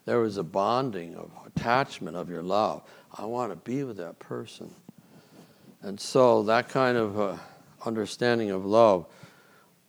There 0.06 0.20
was 0.20 0.38
a 0.38 0.42
bonding 0.42 1.16
of 1.16 1.30
attachment 1.44 2.16
of 2.16 2.30
your 2.30 2.42
love. 2.42 2.82
I 3.12 3.26
want 3.26 3.52
to 3.52 3.56
be 3.56 3.84
with 3.84 3.98
that 3.98 4.18
person. 4.20 4.74
And 5.82 6.00
so 6.00 6.42
that 6.44 6.70
kind 6.70 6.96
of 6.96 7.20
uh, 7.20 7.36
understanding 7.84 8.50
of 8.50 8.64
love 8.64 9.06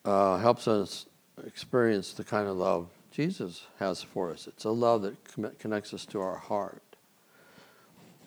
uh, 0.04 0.38
helps 0.38 0.68
us 0.68 1.06
experience 1.46 2.14
the 2.14 2.24
kind 2.24 2.48
of 2.48 2.58
love 2.58 2.88
Jesus 3.12 3.66
has 3.80 4.02
for 4.02 4.32
us. 4.32 4.48
It's 4.48 4.66
a 4.66 4.72
love 4.72 5.02
that 5.04 5.60
connects 5.60 5.94
us 5.94 6.06
to 6.08 6.22
our 6.22 6.38
heart. 6.38 6.82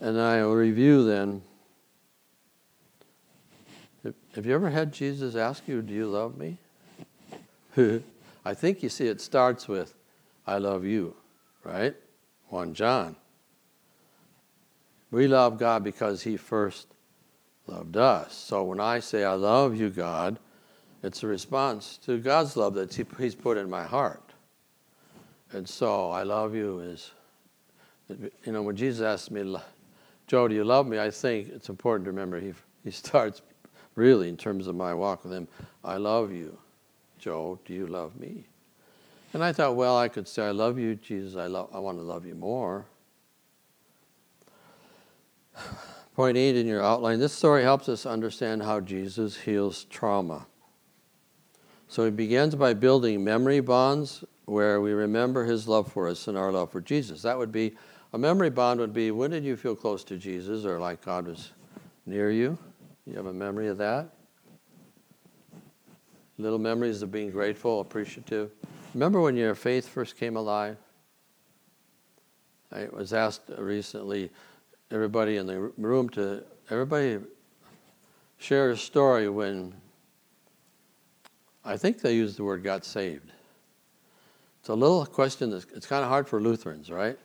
And 0.01 0.21
I 0.21 0.43
will 0.43 0.55
review 0.55 1.05
then 1.05 1.43
have 4.35 4.47
you 4.47 4.55
ever 4.55 4.71
had 4.71 4.93
Jesus 4.93 5.35
ask 5.35 5.67
you, 5.67 5.83
Do 5.83 5.93
you 5.93 6.07
love 6.07 6.37
me? 6.39 6.59
I 8.45 8.55
think 8.55 8.83
you 8.83 8.89
see 8.89 9.07
it 9.07 9.21
starts 9.21 9.69
with, 9.69 9.95
I 10.47 10.59
love 10.59 10.85
you, 10.85 11.15
right? 11.65 11.95
1 12.49 12.75
John. 12.75 13.17
We 15.11 15.27
love 15.27 15.59
God 15.59 15.85
because 15.85 16.23
He 16.23 16.37
first 16.37 16.87
loved 17.69 17.97
us. 17.97 18.35
So 18.35 18.65
when 18.65 18.81
I 18.81 19.01
say, 19.01 19.25
I 19.25 19.35
love 19.35 19.77
you, 19.77 19.91
God, 19.91 20.39
it's 21.03 21.23
a 21.23 21.27
response 21.27 21.99
to 22.05 22.19
God's 22.19 22.57
love 22.57 22.75
that 22.75 22.95
He's 23.19 23.35
put 23.35 23.57
in 23.57 23.71
my 23.71 23.85
heart. 23.85 24.33
And 25.53 25.69
so, 25.69 26.11
I 26.11 26.25
love 26.25 26.55
you 26.55 26.81
is, 26.81 27.11
you 28.45 28.53
know, 28.53 28.63
when 28.63 28.77
Jesus 28.77 29.03
asked 29.03 29.31
me, 29.31 29.57
Joe, 30.27 30.49
do 30.49 30.55
you 30.55 30.65
love 30.65 30.87
me? 30.87 30.99
I 30.99 31.11
think 31.11 31.49
it's 31.49 31.71
important 31.71 32.05
to 32.05 32.11
remember 32.11 32.39
he, 32.39 32.53
he 32.85 32.91
starts 32.91 33.41
really, 33.95 34.29
in 34.29 34.37
terms 34.37 34.67
of 34.67 34.77
my 34.77 34.95
walk 34.95 35.25
with 35.25 35.33
Him, 35.33 35.49
I 35.85 35.97
love 35.97 36.33
you. 36.33 36.57
Joe, 37.19 37.59
do 37.65 37.75
you 37.75 37.87
love 37.87 38.19
me? 38.19 38.45
And 39.33 39.43
I 39.43 39.53
thought, 39.53 39.75
well, 39.75 39.99
I 39.99 40.09
could 40.09 40.29
say, 40.29 40.47
I 40.47 40.53
love 40.53 40.79
you, 40.79 40.95
Jesus, 40.95 41.37
I, 41.37 41.47
I 41.47 41.79
want 41.79 41.99
to 41.99 42.03
love 42.03 42.25
you 42.25 42.35
more. 42.35 42.87
Point 46.19 46.37
eight 46.37 46.57
in 46.57 46.67
your 46.67 46.83
outline 46.83 47.21
this 47.21 47.33
story 47.33 47.63
helps 47.63 47.89
us 47.89 48.05
understand 48.05 48.65
how 48.65 48.81
Jesus 48.81 49.37
heals 49.37 49.85
trauma. 49.85 50.49
So 51.87 52.05
he 52.05 52.11
begins 52.11 52.57
by 52.57 52.75
building 52.75 53.23
memory 53.23 53.61
bonds 53.61 54.25
where 54.47 54.81
we 54.81 54.91
remember 54.91 55.45
his 55.45 55.69
love 55.69 55.93
for 55.93 56.09
us 56.09 56.27
and 56.27 56.37
our 56.37 56.51
love 56.51 56.73
for 56.73 56.81
Jesus. 56.81 57.23
That 57.23 57.39
would 57.39 57.53
be 57.53 57.77
a 58.13 58.19
memory 58.19 58.51
bond, 58.51 58.81
would 58.81 58.93
be 58.93 59.13
when 59.13 59.31
did 59.31 59.45
you 59.45 59.57
feel 59.57 59.77
close 59.77 60.03
to 60.07 60.17
Jesus 60.17 60.65
or 60.65 60.81
like 60.81 61.05
God 61.05 61.29
was 61.29 61.53
near 62.05 62.33
you? 62.33 62.59
You 63.07 63.15
have 63.15 63.27
a 63.27 63.33
memory 63.33 63.69
of 63.69 63.79
that? 63.79 64.09
Little 66.37 66.59
memories 66.59 67.01
of 67.03 67.13
being 67.13 67.31
grateful, 67.31 67.81
appreciative. 67.81 68.51
Remember 68.93 69.21
when 69.21 69.37
your 69.37 69.55
faith 69.55 69.87
first 69.87 70.17
came 70.17 70.37
alive? 70.37 70.79
I 72.73 72.89
was 72.93 73.13
asked 73.13 73.43
recently, 73.57 74.33
everybody 74.91 75.37
in 75.37 75.47
the 75.47 75.59
room 75.77 76.09
to 76.11 76.43
everybody 76.71 77.19
share 78.39 78.71
a 78.71 78.77
story 78.77 79.29
when 79.29 79.75
I 81.65 81.77
think 81.77 82.01
they 82.01 82.15
used 82.15 82.39
the 82.39 82.45
word 82.45 82.63
got 82.63 82.85
saved. 82.85 83.31
It's 84.61 84.69
a 84.69 84.75
little 84.75 85.05
question 85.05 85.51
that's 85.51 85.67
it's 85.75 85.87
kind 85.87 86.03
of 86.03 86.09
hard 86.09 86.29
for 86.29 86.41
Lutherans, 86.41 86.91
right? 86.91 87.19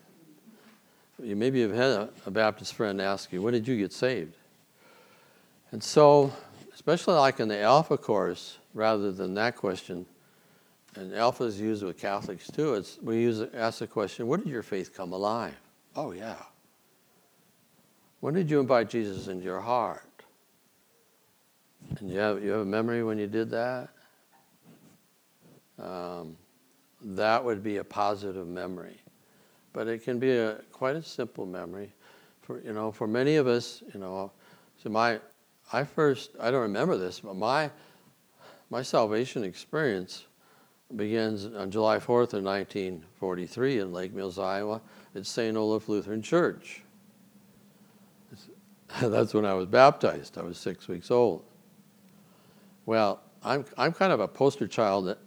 You 1.22 1.36
maybe 1.36 1.62
have 1.62 1.74
had 1.74 1.92
a, 1.92 2.10
a 2.26 2.32
Baptist 2.32 2.74
friend 2.74 3.00
ask 3.00 3.32
you, 3.32 3.42
when 3.42 3.54
did 3.54 3.68
you 3.68 3.78
get 3.78 3.94
saved? 3.94 4.36
And 5.72 5.82
so, 5.82 6.34
especially 6.74 7.16
like 7.16 7.40
in 7.40 7.48
the 7.48 7.60
Alpha 7.62 7.98
course, 7.98 8.58
rather 8.74 9.12
than 9.12 9.34
that 9.36 9.56
question, 9.56 10.06
and 10.96 11.14
Alpha 11.14 11.46
is 11.46 11.60
used 11.60 11.84
with 11.84 11.98
Catholics 11.98 12.48
too, 12.48 12.74
it's, 12.76 13.00
we 13.02 13.22
use, 13.22 13.42
ask 13.54 13.80
the 13.80 13.88
question, 13.88 14.28
when 14.28 14.42
did 14.42 14.50
your 14.50 14.64
faith 14.64 14.94
come 14.94 15.14
alive? 15.14 15.56
Oh, 15.96 16.12
yeah. 16.12 16.36
When 18.24 18.34
did 18.34 18.50
you 18.50 18.62
invite 18.62 18.90
Jesus 18.90 19.28
into 19.28 19.44
your 19.44 19.60
heart? 19.60 20.24
And 22.00 22.10
you 22.10 22.20
have, 22.20 22.42
you 22.42 22.52
have 22.52 22.62
a 22.62 22.66
memory 22.66 23.04
when 23.04 23.18
you 23.18 23.28
did 23.28 23.50
that? 23.50 23.90
Um, 25.78 26.38
that 27.02 27.44
would 27.44 27.62
be 27.62 27.78
a 27.78 27.84
positive 27.84 28.48
memory. 28.48 28.96
But 29.74 29.90
it 29.90 30.06
can 30.06 30.20
be 30.20 30.38
a, 30.38 30.54
quite 30.72 30.96
a 30.96 31.04
simple 31.04 31.46
memory. 31.46 31.92
For, 32.44 32.62
you 32.62 32.72
know, 32.72 32.94
for 32.94 33.08
many 33.08 33.36
of 33.36 33.48
us, 33.48 33.84
you 33.94 34.00
know, 34.00 34.32
so 34.82 34.90
my, 34.90 35.20
I 35.74 35.84
first, 35.84 36.32
I 36.40 36.50
don't 36.50 36.62
remember 36.62 36.96
this, 36.96 37.20
but 37.20 37.36
my, 37.36 37.70
my 38.70 38.84
salvation 38.84 39.44
experience 39.44 40.28
begins 40.96 41.48
on 41.48 41.70
July 41.70 41.98
4th 41.98 42.32
of 42.32 42.46
1943 42.46 43.80
in 43.80 43.92
Lake 43.92 44.14
Mills, 44.14 44.40
Iowa, 44.40 44.80
at 45.14 45.26
St. 45.26 45.58
Olaf 45.58 45.90
Lutheran 45.90 46.22
Church. 46.22 46.84
That's 49.02 49.34
when 49.34 49.46
I 49.46 49.54
was 49.54 49.66
baptized. 49.66 50.38
I 50.38 50.44
was 50.44 50.58
six 50.58 50.88
weeks 50.88 51.10
old. 51.10 51.44
Well, 52.86 53.22
I'm, 53.44 53.66
I'm 53.78 53.92
kind 53.92 54.12
of 54.12 54.20
a 54.20 54.28
poster 54.28 54.68
child 54.68 55.08
that 55.08 55.18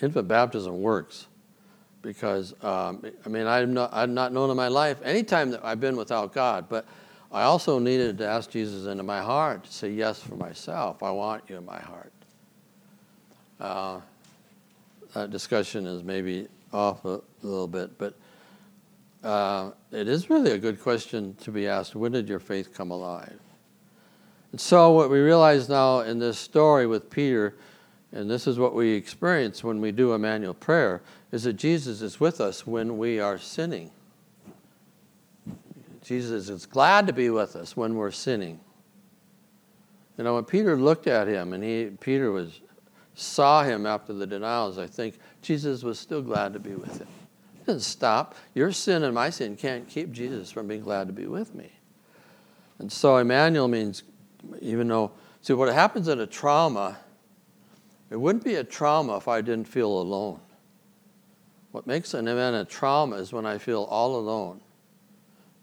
infant 0.00 0.28
baptism 0.28 0.82
works 0.82 1.26
because, 2.02 2.52
um, 2.62 3.04
I 3.24 3.28
mean, 3.28 3.46
I've 3.46 3.68
not, 3.68 3.94
I've 3.94 4.10
not 4.10 4.32
known 4.32 4.50
in 4.50 4.56
my 4.56 4.68
life 4.68 4.98
any 5.04 5.22
time 5.22 5.50
that 5.52 5.64
I've 5.64 5.80
been 5.80 5.96
without 5.96 6.32
God, 6.32 6.68
but 6.68 6.86
I 7.30 7.42
also 7.42 7.78
needed 7.78 8.18
to 8.18 8.26
ask 8.26 8.50
Jesus 8.50 8.86
into 8.86 9.04
my 9.04 9.20
heart 9.20 9.64
to 9.64 9.72
say 9.72 9.90
yes 9.90 10.20
for 10.20 10.34
myself. 10.34 11.02
I 11.02 11.12
want 11.12 11.44
you 11.48 11.56
in 11.56 11.64
my 11.64 11.78
heart. 11.78 12.12
Uh, 13.60 14.00
that 15.14 15.30
discussion 15.30 15.86
is 15.86 16.02
maybe 16.02 16.48
off 16.72 17.04
a 17.04 17.20
little 17.42 17.68
bit, 17.68 17.96
but 17.96 18.14
uh, 19.22 19.70
it 19.92 20.08
is 20.08 20.28
really 20.28 20.52
a 20.52 20.58
good 20.58 20.80
question 20.80 21.34
to 21.36 21.50
be 21.50 21.68
asked 21.68 21.94
when 21.94 22.12
did 22.12 22.28
your 22.28 22.40
faith 22.40 22.74
come 22.74 22.90
alive? 22.90 23.38
And 24.50 24.60
so, 24.60 24.92
what 24.92 25.10
we 25.10 25.18
realize 25.20 25.68
now 25.68 26.00
in 26.00 26.18
this 26.18 26.38
story 26.38 26.86
with 26.86 27.08
Peter, 27.08 27.54
and 28.12 28.30
this 28.30 28.46
is 28.46 28.58
what 28.58 28.74
we 28.74 28.92
experience 28.92 29.64
when 29.64 29.80
we 29.80 29.92
do 29.92 30.12
Emmanuel 30.12 30.54
prayer, 30.54 31.02
is 31.30 31.44
that 31.44 31.54
Jesus 31.54 32.02
is 32.02 32.20
with 32.20 32.40
us 32.40 32.66
when 32.66 32.98
we 32.98 33.18
are 33.18 33.38
sinning. 33.38 33.90
Jesus 36.02 36.48
is 36.48 36.66
glad 36.66 37.06
to 37.06 37.12
be 37.12 37.30
with 37.30 37.56
us 37.56 37.76
when 37.76 37.94
we're 37.94 38.10
sinning. 38.10 38.60
You 40.18 40.24
know, 40.24 40.34
when 40.34 40.44
Peter 40.44 40.76
looked 40.76 41.06
at 41.06 41.28
him 41.28 41.52
and 41.52 41.64
he, 41.64 41.90
Peter 42.00 42.30
was, 42.32 42.60
saw 43.14 43.62
him 43.62 43.86
after 43.86 44.12
the 44.12 44.26
denials, 44.26 44.78
I 44.78 44.86
think 44.86 45.18
Jesus 45.40 45.82
was 45.82 45.98
still 45.98 46.20
glad 46.20 46.52
to 46.52 46.58
be 46.58 46.74
with 46.74 46.98
him. 46.98 47.08
Didn't 47.66 47.82
stop. 47.82 48.34
Your 48.54 48.72
sin 48.72 49.04
and 49.04 49.14
my 49.14 49.30
sin 49.30 49.56
can't 49.56 49.88
keep 49.88 50.12
Jesus 50.12 50.50
from 50.50 50.66
being 50.66 50.82
glad 50.82 51.06
to 51.06 51.12
be 51.12 51.26
with 51.26 51.54
me. 51.54 51.70
And 52.78 52.90
so 52.90 53.16
Emmanuel 53.16 53.68
means, 53.68 54.02
even 54.60 54.88
though, 54.88 55.12
see, 55.40 55.52
what 55.52 55.72
happens 55.72 56.08
in 56.08 56.18
a 56.18 56.26
trauma, 56.26 56.98
it 58.10 58.16
wouldn't 58.20 58.44
be 58.44 58.56
a 58.56 58.64
trauma 58.64 59.16
if 59.16 59.28
I 59.28 59.40
didn't 59.40 59.68
feel 59.68 60.00
alone. 60.00 60.40
What 61.70 61.86
makes 61.86 62.12
an 62.14 62.28
event 62.28 62.56
a 62.56 62.64
trauma 62.64 63.16
is 63.16 63.32
when 63.32 63.46
I 63.46 63.58
feel 63.58 63.84
all 63.84 64.16
alone. 64.16 64.60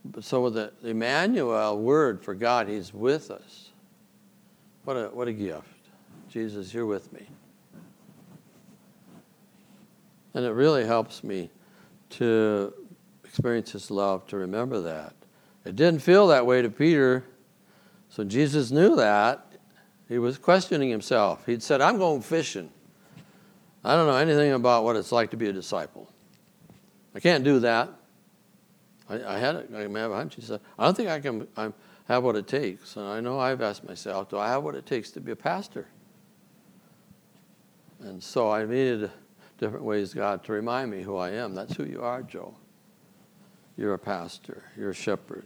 But 0.05 0.23
so 0.23 0.41
with 0.41 0.53
the 0.55 0.71
Emmanuel 0.83 1.77
word 1.77 2.23
for 2.23 2.33
God, 2.33 2.67
He's 2.67 2.93
with 2.93 3.29
us. 3.29 3.69
What 4.85 4.95
a, 4.95 5.09
what 5.09 5.27
a 5.27 5.33
gift. 5.33 5.67
Jesus, 6.29 6.73
you're 6.73 6.85
with 6.85 7.11
me. 7.11 7.27
And 10.33 10.45
it 10.45 10.51
really 10.51 10.85
helps 10.85 11.23
me 11.23 11.49
to 12.11 12.73
experience 13.23 13.71
His 13.71 13.91
love, 13.91 14.25
to 14.27 14.37
remember 14.37 14.81
that. 14.81 15.13
It 15.65 15.75
didn't 15.75 16.01
feel 16.01 16.27
that 16.27 16.45
way 16.45 16.61
to 16.61 16.69
Peter, 16.69 17.23
so 18.09 18.23
Jesus 18.23 18.71
knew 18.71 18.95
that. 18.95 19.45
He 20.07 20.17
was 20.17 20.39
questioning 20.39 20.89
himself. 20.89 21.45
He'd 21.45 21.61
said, 21.61 21.81
I'm 21.81 21.99
going 21.99 22.21
fishing. 22.21 22.71
I 23.83 23.95
don't 23.95 24.07
know 24.07 24.17
anything 24.17 24.51
about 24.53 24.83
what 24.83 24.95
it's 24.95 25.11
like 25.11 25.29
to 25.31 25.37
be 25.37 25.47
a 25.47 25.53
disciple. 25.53 26.11
I 27.13 27.19
can't 27.19 27.43
do 27.43 27.59
that. 27.59 27.89
I, 29.07 29.35
I 29.35 29.37
had 29.37 29.55
it. 29.55 29.69
I 29.75 29.81
have 29.81 30.11
a 30.11 30.15
hunch. 30.15 30.35
He 30.35 30.41
said, 30.41 30.59
I 30.77 30.85
don't 30.85 30.97
think 30.97 31.09
I 31.09 31.19
can 31.19 31.47
I 31.55 31.71
have 32.07 32.23
what 32.23 32.35
it 32.35 32.47
takes. 32.47 32.95
And 32.95 33.05
I 33.05 33.19
know 33.19 33.39
I've 33.39 33.61
asked 33.61 33.87
myself, 33.87 34.29
do 34.29 34.37
I 34.37 34.47
have 34.49 34.63
what 34.63 34.75
it 34.75 34.85
takes 34.85 35.11
to 35.11 35.21
be 35.21 35.31
a 35.31 35.35
pastor? 35.35 35.87
And 38.01 38.21
so 38.21 38.51
I 38.51 38.65
needed 38.65 39.11
different 39.59 39.83
ways, 39.83 40.13
God, 40.13 40.43
to 40.45 40.53
remind 40.53 40.89
me 40.89 41.03
who 41.03 41.17
I 41.17 41.31
am. 41.31 41.53
That's 41.53 41.75
who 41.75 41.83
you 41.83 42.01
are, 42.01 42.23
Joe. 42.23 42.55
You're 43.77 43.93
a 43.93 43.99
pastor. 43.99 44.63
You're 44.77 44.91
a 44.91 44.95
shepherd. 44.95 45.45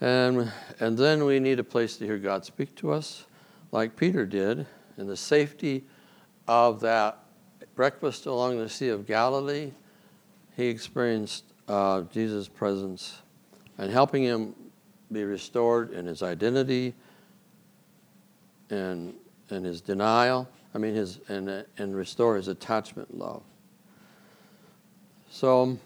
And, 0.00 0.50
and 0.78 0.96
then 0.96 1.24
we 1.24 1.38
need 1.40 1.58
a 1.58 1.64
place 1.64 1.96
to 1.98 2.06
hear 2.06 2.18
God 2.18 2.44
speak 2.44 2.74
to 2.76 2.92
us, 2.92 3.26
like 3.72 3.96
Peter 3.96 4.24
did, 4.24 4.66
in 4.96 5.06
the 5.06 5.16
safety 5.16 5.84
of 6.48 6.80
that 6.80 7.18
breakfast 7.74 8.26
along 8.26 8.58
the 8.58 8.68
Sea 8.68 8.88
of 8.88 9.06
Galilee. 9.06 9.72
He 10.56 10.68
experienced 10.68 11.44
uh, 11.68 12.02
Jesus' 12.12 12.48
presence 12.48 13.20
and 13.76 13.90
helping 13.90 14.22
him 14.22 14.54
be 15.12 15.24
restored 15.24 15.92
in 15.92 16.06
his 16.06 16.22
identity 16.22 16.94
and, 18.70 19.14
and 19.50 19.64
his 19.64 19.80
denial. 19.80 20.48
I 20.74 20.78
mean, 20.78 20.94
his, 20.94 21.20
and, 21.28 21.48
uh, 21.48 21.62
and 21.78 21.94
restore 21.94 22.36
his 22.36 22.48
attachment 22.48 23.16
love. 23.16 23.42
So, 25.30 25.62
um, 25.62 25.80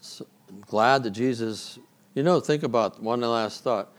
so 0.00 0.26
I'm 0.48 0.60
glad 0.62 1.02
that 1.02 1.10
Jesus, 1.10 1.78
you 2.14 2.22
know, 2.22 2.40
think 2.40 2.62
about 2.62 3.02
one 3.02 3.20
last 3.20 3.62
thought. 3.62 3.92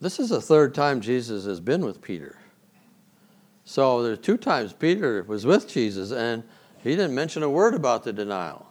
This 0.00 0.18
is 0.18 0.30
the 0.30 0.40
third 0.40 0.74
time 0.74 1.00
Jesus 1.00 1.44
has 1.44 1.60
been 1.60 1.84
with 1.84 2.00
Peter. 2.00 2.38
So 3.64 4.02
there's 4.02 4.18
two 4.18 4.36
times 4.36 4.72
Peter 4.72 5.22
was 5.24 5.46
with 5.46 5.68
Jesus 5.68 6.10
and 6.10 6.42
he 6.82 6.90
didn't 6.96 7.14
mention 7.14 7.42
a 7.42 7.50
word 7.50 7.74
about 7.74 8.02
the 8.02 8.12
denial. 8.12 8.66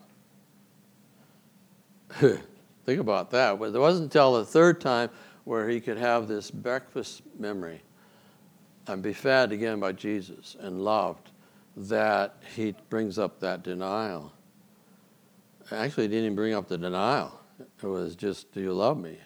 Think 2.20 3.00
about 3.00 3.30
that. 3.32 3.60
But 3.60 3.76
it 3.76 3.80
wasn't 3.80 4.06
until 4.06 4.34
the 4.34 4.46
third 4.46 4.82
time 4.82 5.10
where 5.44 5.70
he 5.70 5.80
could 5.80 5.98
have 5.98 6.28
this 6.28 6.50
breakfast 6.50 7.22
memory 7.38 7.82
and 8.90 9.04
be 9.04 9.14
fed 9.14 9.52
again 9.52 9.80
by 9.80 9.92
Jesus 9.92 10.56
and 10.60 10.82
loved 10.82 11.30
that 11.78 12.38
he 12.56 12.76
brings 12.90 13.20
up 13.20 13.40
that 13.40 13.64
denial. 13.64 14.34
Actually, 15.72 16.04
he 16.04 16.10
didn't 16.10 16.26
even 16.26 16.36
bring 16.36 16.54
up 16.54 16.68
the 16.68 16.78
denial. 16.78 17.40
It 17.60 17.88
was 17.88 18.16
just, 18.16 18.52
Do 18.54 18.62
you 18.62 18.74
love 18.74 18.98
me? 18.98 19.18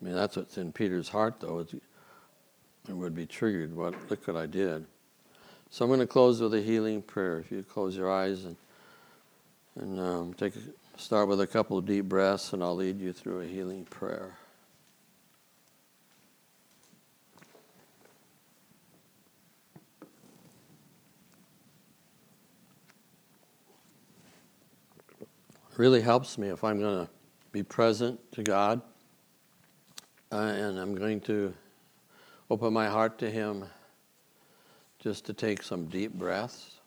I 0.00 0.04
mean, 0.04 0.14
that's 0.14 0.36
what's 0.36 0.56
in 0.56 0.72
Peter's 0.72 1.08
heart, 1.08 1.40
though. 1.40 1.58
It 2.88 2.92
would 2.92 3.14
be 3.14 3.26
triggered. 3.26 3.74
What, 3.74 3.94
look 4.10 4.26
what 4.26 4.36
I 4.36 4.46
did. 4.46 4.86
So 5.70 5.84
I'm 5.84 5.90
going 5.90 6.00
to 6.00 6.06
close 6.06 6.40
with 6.40 6.54
a 6.54 6.60
healing 6.60 7.02
prayer. 7.02 7.38
If 7.38 7.50
you 7.50 7.62
close 7.62 7.96
your 7.96 8.10
eyes 8.10 8.44
and, 8.44 8.56
and 9.76 10.00
um, 10.00 10.34
take 10.34 10.54
Start 10.96 11.26
with 11.26 11.40
a 11.40 11.46
couple 11.46 11.78
of 11.78 11.86
deep 11.86 12.04
breaths, 12.04 12.52
and 12.52 12.62
I'll 12.62 12.76
lead 12.76 13.00
you 13.00 13.12
through 13.12 13.40
a 13.40 13.46
healing 13.46 13.84
prayer. 13.84 14.36
Really 25.82 26.00
helps 26.00 26.38
me 26.38 26.46
if 26.46 26.62
I'm 26.62 26.78
going 26.78 27.04
to 27.06 27.12
be 27.50 27.64
present 27.64 28.20
to 28.30 28.44
God. 28.44 28.80
Uh, 30.30 30.36
and 30.36 30.78
I'm 30.78 30.94
going 30.94 31.20
to 31.22 31.52
open 32.48 32.72
my 32.72 32.86
heart 32.86 33.18
to 33.18 33.28
Him 33.28 33.64
just 35.00 35.24
to 35.26 35.32
take 35.32 35.60
some 35.60 35.86
deep 35.86 36.12
breaths. 36.14 36.78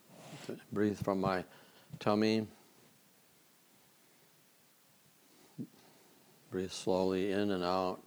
Breathe 0.72 0.98
from 0.98 1.20
my 1.20 1.44
tummy. 1.98 2.46
Breathe 6.50 6.70
slowly 6.70 7.32
in 7.32 7.50
and 7.50 7.62
out. 7.62 8.05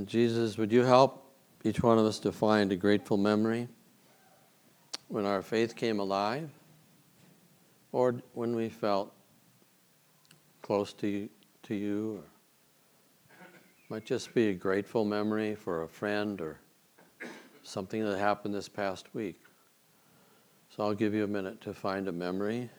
And 0.00 0.08
Jesus, 0.08 0.56
would 0.56 0.72
you 0.72 0.82
help 0.82 1.30
each 1.62 1.82
one 1.82 1.98
of 1.98 2.06
us 2.06 2.18
to 2.20 2.32
find 2.32 2.72
a 2.72 2.74
grateful 2.74 3.18
memory 3.18 3.68
when 5.08 5.26
our 5.26 5.42
faith 5.42 5.76
came 5.76 6.00
alive 6.00 6.48
or 7.92 8.14
when 8.32 8.56
we 8.56 8.70
felt 8.70 9.12
close 10.62 10.94
to 10.94 11.06
you, 11.06 11.28
to 11.64 11.74
you 11.74 12.14
or 12.14 12.24
might 13.90 14.06
just 14.06 14.32
be 14.32 14.48
a 14.48 14.54
grateful 14.54 15.04
memory 15.04 15.54
for 15.54 15.82
a 15.82 15.88
friend 15.88 16.40
or 16.40 16.58
something 17.62 18.02
that 18.02 18.18
happened 18.18 18.54
this 18.54 18.70
past 18.70 19.14
week. 19.14 19.38
So 20.74 20.82
I'll 20.82 20.94
give 20.94 21.12
you 21.12 21.24
a 21.24 21.28
minute 21.28 21.60
to 21.60 21.74
find 21.74 22.08
a 22.08 22.12
memory. 22.12 22.70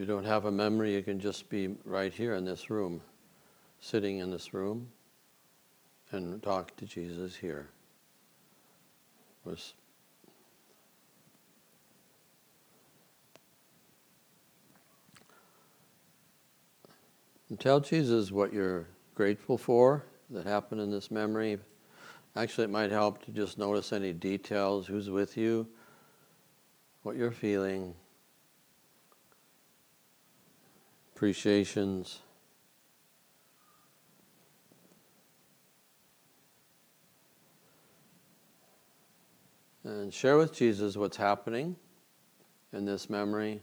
You 0.00 0.06
don't 0.06 0.24
have 0.24 0.46
a 0.46 0.50
memory, 0.50 0.94
you 0.94 1.02
can 1.02 1.20
just 1.20 1.50
be 1.50 1.76
right 1.84 2.10
here 2.10 2.34
in 2.34 2.42
this 2.42 2.70
room, 2.70 3.02
sitting 3.80 4.16
in 4.16 4.30
this 4.30 4.54
room, 4.54 4.88
and 6.10 6.42
talk 6.42 6.74
to 6.76 6.86
Jesus 6.86 7.36
here. 7.36 7.68
Was 9.44 9.74
tell 17.58 17.78
Jesus 17.78 18.32
what 18.32 18.54
you're 18.54 18.86
grateful 19.14 19.58
for 19.58 20.06
that 20.30 20.46
happened 20.46 20.80
in 20.80 20.90
this 20.90 21.10
memory. 21.10 21.58
Actually, 22.36 22.64
it 22.64 22.70
might 22.70 22.90
help 22.90 23.22
to 23.26 23.32
just 23.32 23.58
notice 23.58 23.92
any 23.92 24.14
details, 24.14 24.86
who's 24.86 25.10
with 25.10 25.36
you, 25.36 25.68
what 27.02 27.16
you're 27.16 27.30
feeling. 27.30 27.94
Appreciations. 31.20 32.20
And 39.84 40.14
share 40.14 40.38
with 40.38 40.54
Jesus 40.54 40.96
what's 40.96 41.18
happening 41.18 41.76
in 42.72 42.86
this 42.86 43.10
memory. 43.10 43.60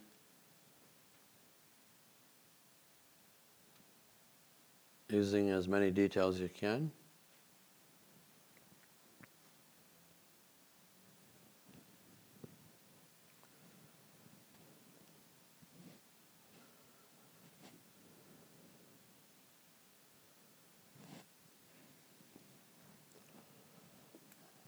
Using 5.09 5.49
as 5.49 5.67
many 5.67 5.89
details 5.89 6.35
as 6.35 6.41
you 6.41 6.49
can. 6.49 6.91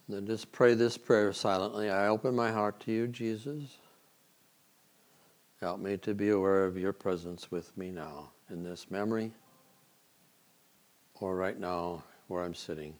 Then 0.09 0.25
just 0.25 0.51
pray 0.51 0.73
this 0.73 0.97
prayer 0.97 1.31
silently. 1.31 1.91
I 1.91 2.07
open 2.07 2.35
my 2.35 2.51
heart 2.51 2.79
to 2.81 2.91
you, 2.91 3.07
Jesus. 3.07 3.77
Help 5.61 5.79
me 5.79 5.97
to 5.97 6.15
be 6.15 6.29
aware 6.29 6.65
of 6.65 6.79
your 6.79 6.93
presence 6.93 7.51
with 7.51 7.77
me 7.77 7.91
now 7.91 8.31
in 8.49 8.63
this 8.63 8.89
memory 8.89 9.31
or 11.19 11.35
right 11.35 11.59
now 11.59 12.03
where 12.27 12.43
I'm 12.43 12.55
sitting. 12.55 12.95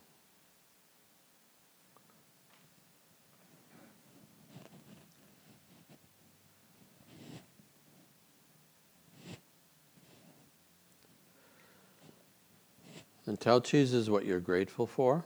And 13.26 13.39
tell 13.39 13.60
Jesus 13.60 14.10
what 14.10 14.26
you're 14.26 14.39
grateful 14.39 14.86
for 14.86 15.26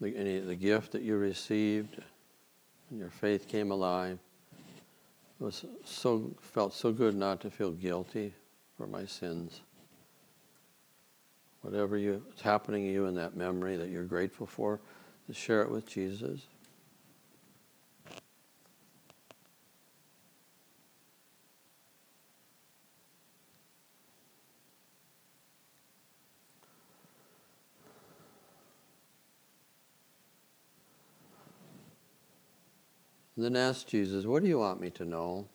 the, 0.00 0.16
any, 0.16 0.40
the 0.40 0.54
gift 0.54 0.92
that 0.92 1.02
you 1.02 1.16
received 1.16 2.00
and 2.90 2.98
your 2.98 3.10
faith 3.10 3.48
came 3.48 3.70
alive. 3.70 4.18
It 5.40 5.44
was 5.44 5.64
so 5.84 6.34
felt 6.40 6.74
so 6.74 6.92
good 6.92 7.14
not 7.14 7.40
to 7.42 7.50
feel 7.50 7.70
guilty 7.70 8.34
for 8.76 8.86
my 8.86 9.04
sins. 9.04 9.60
Whatever 11.62 11.96
you, 11.96 12.22
is 12.34 12.40
happening 12.40 12.84
to 12.84 12.92
you 12.92 13.06
in 13.06 13.14
that 13.16 13.36
memory 13.36 13.76
that 13.76 13.88
you're 13.88 14.04
grateful 14.04 14.46
for, 14.46 14.80
to 15.26 15.34
share 15.34 15.62
it 15.62 15.70
with 15.70 15.86
Jesus. 15.86 16.46
And 33.38 33.44
then 33.44 33.54
ask 33.54 33.86
Jesus, 33.86 34.26
What 34.26 34.42
do 34.42 34.48
you 34.48 34.58
want 34.58 34.80
me 34.80 34.90
to 34.90 35.04
know? 35.04 35.46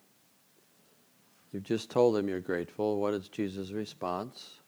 You've 1.52 1.64
just 1.64 1.92
told 1.92 2.16
him 2.16 2.30
you're 2.30 2.40
grateful. 2.40 3.02
What 3.02 3.14
is 3.14 3.28
Jesus' 3.28 3.72
response? 3.72 4.62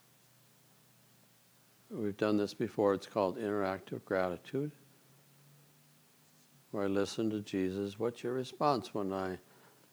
We've 1.90 2.18
done 2.18 2.36
this 2.36 2.54
before. 2.54 2.94
It's 2.94 3.08
called 3.08 3.38
interactive 3.38 4.04
gratitude, 4.04 4.70
where 6.72 6.84
I 6.84 6.88
listen 6.88 7.30
to 7.30 7.40
Jesus. 7.40 7.98
What's 7.98 8.22
your 8.22 8.34
response 8.34 8.94
when 8.94 9.14
I 9.14 9.38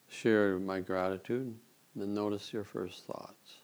share 0.09 0.59
my 0.59 0.81
gratitude? 0.81 1.45
And 1.93 2.03
then 2.03 2.13
notice 2.13 2.51
your 2.51 2.65
first 2.65 3.05
thoughts. 3.07 3.62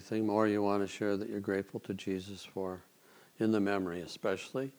Anything 0.00 0.26
more 0.26 0.48
you 0.48 0.62
want 0.62 0.82
to 0.82 0.86
share 0.88 1.18
that 1.18 1.28
you're 1.28 1.40
grateful 1.40 1.78
to 1.80 1.92
Jesus 1.92 2.42
for, 2.42 2.80
in 3.38 3.52
the 3.52 3.60
memory 3.60 4.00
especially? 4.00 4.72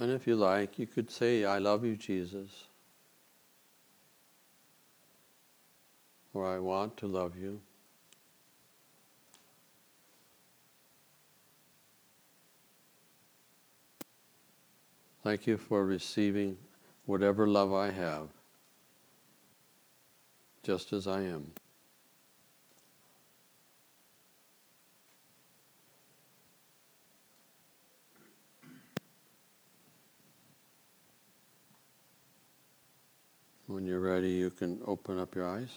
And 0.00 0.10
if 0.10 0.26
you 0.26 0.34
like, 0.34 0.80
you 0.80 0.88
could 0.88 1.12
say, 1.12 1.44
I 1.44 1.58
love 1.58 1.84
you, 1.84 1.94
Jesus. 1.94 2.64
Or 6.34 6.44
I 6.44 6.58
want 6.58 6.96
to 6.96 7.06
love 7.06 7.36
you. 7.38 7.60
Thank 15.28 15.46
you 15.46 15.58
for 15.58 15.84
receiving 15.84 16.56
whatever 17.04 17.46
love 17.46 17.74
I 17.74 17.90
have, 17.90 18.28
just 20.62 20.94
as 20.94 21.06
I 21.06 21.20
am. 21.20 21.52
When 33.66 33.84
you're 33.84 34.00
ready, 34.00 34.30
you 34.30 34.48
can 34.48 34.80
open 34.86 35.18
up 35.18 35.34
your 35.34 35.46
eyes. 35.46 35.76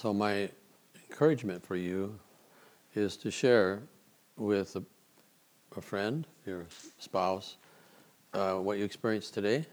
So, 0.00 0.14
my 0.14 0.48
encouragement 1.10 1.62
for 1.62 1.76
you 1.76 2.18
is 2.94 3.18
to 3.18 3.30
share 3.30 3.82
with 4.38 4.74
a, 4.76 4.82
a 5.76 5.82
friend, 5.82 6.26
your 6.46 6.64
spouse, 6.98 7.58
uh, 8.32 8.54
what 8.54 8.78
you 8.78 8.84
experienced 8.86 9.34
today, 9.34 9.66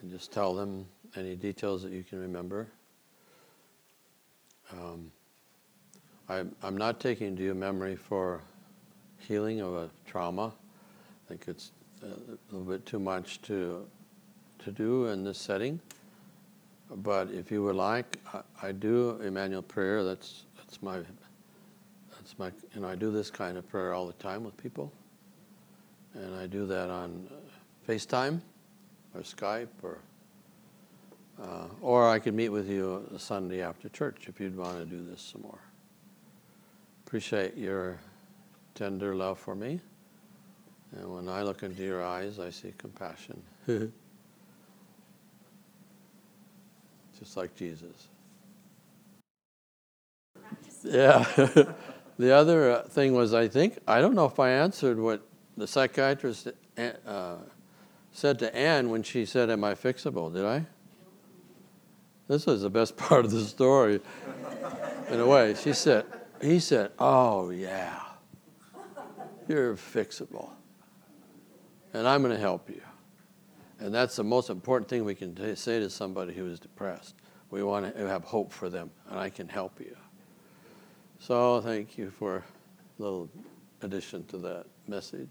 and 0.00 0.10
just 0.10 0.32
tell 0.32 0.54
them 0.54 0.86
any 1.14 1.36
details 1.36 1.82
that 1.82 1.92
you 1.92 2.02
can 2.04 2.18
remember. 2.18 2.66
Um, 4.72 5.12
I, 6.30 6.44
I'm 6.62 6.78
not 6.78 7.00
taking 7.00 7.36
to 7.36 7.42
you 7.42 7.54
memory 7.54 7.96
for 7.96 8.40
healing 9.18 9.60
of 9.60 9.74
a 9.74 9.90
trauma. 10.06 10.46
I 10.46 11.28
think 11.28 11.48
it's 11.48 11.72
a 12.02 12.06
little 12.50 12.66
bit 12.66 12.86
too 12.86 12.98
much 12.98 13.42
to 13.42 13.86
to 14.60 14.72
do 14.72 15.08
in 15.08 15.22
this 15.22 15.36
setting. 15.36 15.80
But 16.90 17.30
if 17.30 17.50
you 17.50 17.62
would 17.64 17.76
like, 17.76 18.18
I, 18.32 18.40
I 18.62 18.72
do 18.72 19.20
Emmanuel 19.22 19.62
prayer. 19.62 20.04
That's 20.04 20.44
that's 20.56 20.82
my 20.82 20.98
that's 22.16 22.38
my 22.38 22.50
you 22.74 22.80
know 22.80 22.88
I 22.88 22.94
do 22.94 23.10
this 23.10 23.30
kind 23.30 23.56
of 23.56 23.68
prayer 23.68 23.94
all 23.94 24.06
the 24.06 24.12
time 24.14 24.44
with 24.44 24.56
people, 24.56 24.92
and 26.14 26.34
I 26.34 26.46
do 26.46 26.66
that 26.66 26.90
on 26.90 27.28
uh, 27.30 27.90
FaceTime 27.90 28.40
or 29.14 29.22
Skype 29.22 29.68
or 29.82 29.98
uh, 31.42 31.66
or 31.80 32.08
I 32.08 32.18
could 32.18 32.34
meet 32.34 32.50
with 32.50 32.68
you 32.68 33.08
Sunday 33.18 33.62
after 33.62 33.88
church 33.88 34.26
if 34.28 34.38
you'd 34.40 34.56
want 34.56 34.78
to 34.78 34.84
do 34.84 35.04
this 35.04 35.20
some 35.20 35.42
more. 35.42 35.58
Appreciate 37.06 37.56
your 37.56 37.98
tender 38.74 39.14
love 39.14 39.38
for 39.38 39.54
me. 39.54 39.80
And 40.96 41.12
when 41.12 41.28
I 41.28 41.42
look 41.42 41.62
into 41.62 41.82
your 41.82 42.04
eyes, 42.04 42.38
I 42.38 42.50
see 42.50 42.72
compassion. 42.78 43.42
Just 47.18 47.36
like 47.36 47.54
Jesus. 47.54 48.08
Yeah. 50.82 51.24
the 52.18 52.32
other 52.32 52.70
uh, 52.70 52.82
thing 52.82 53.14
was, 53.14 53.34
I 53.34 53.48
think, 53.48 53.78
I 53.86 54.00
don't 54.00 54.14
know 54.14 54.26
if 54.26 54.38
I 54.38 54.50
answered 54.50 54.98
what 54.98 55.26
the 55.56 55.66
psychiatrist 55.66 56.48
uh, 57.06 57.36
said 58.12 58.38
to 58.40 58.54
Anne 58.54 58.90
when 58.90 59.02
she 59.02 59.24
said, 59.24 59.50
Am 59.50 59.64
I 59.64 59.74
fixable? 59.74 60.32
Did 60.32 60.44
I? 60.44 60.66
This 62.28 62.46
was 62.46 62.62
the 62.62 62.70
best 62.70 62.96
part 62.98 63.24
of 63.24 63.30
the 63.30 63.44
story, 63.44 64.00
in 65.10 65.20
a 65.20 65.26
way. 65.26 65.54
She 65.54 65.72
said, 65.72 66.06
He 66.40 66.60
said, 66.60 66.92
Oh, 66.98 67.50
yeah, 67.50 68.00
you're 69.48 69.76
fixable. 69.76 70.50
And 71.92 72.08
I'm 72.08 72.22
going 72.22 72.34
to 72.34 72.40
help 72.40 72.68
you. 72.68 72.82
And 73.80 73.92
that's 73.94 74.16
the 74.16 74.24
most 74.24 74.50
important 74.50 74.88
thing 74.88 75.04
we 75.04 75.14
can 75.14 75.34
t- 75.34 75.54
say 75.54 75.80
to 75.80 75.90
somebody 75.90 76.32
who 76.32 76.46
is 76.46 76.60
depressed. 76.60 77.14
We 77.50 77.62
want 77.62 77.94
to 77.96 78.08
have 78.08 78.24
hope 78.24 78.52
for 78.52 78.68
them, 78.68 78.90
and 79.08 79.18
I 79.18 79.30
can 79.30 79.48
help 79.48 79.80
you. 79.80 79.96
So 81.18 81.60
thank 81.60 81.98
you 81.98 82.10
for 82.10 82.36
a 82.36 82.42
little 83.02 83.28
addition 83.82 84.24
to 84.26 84.38
that 84.38 84.66
message. 84.86 85.30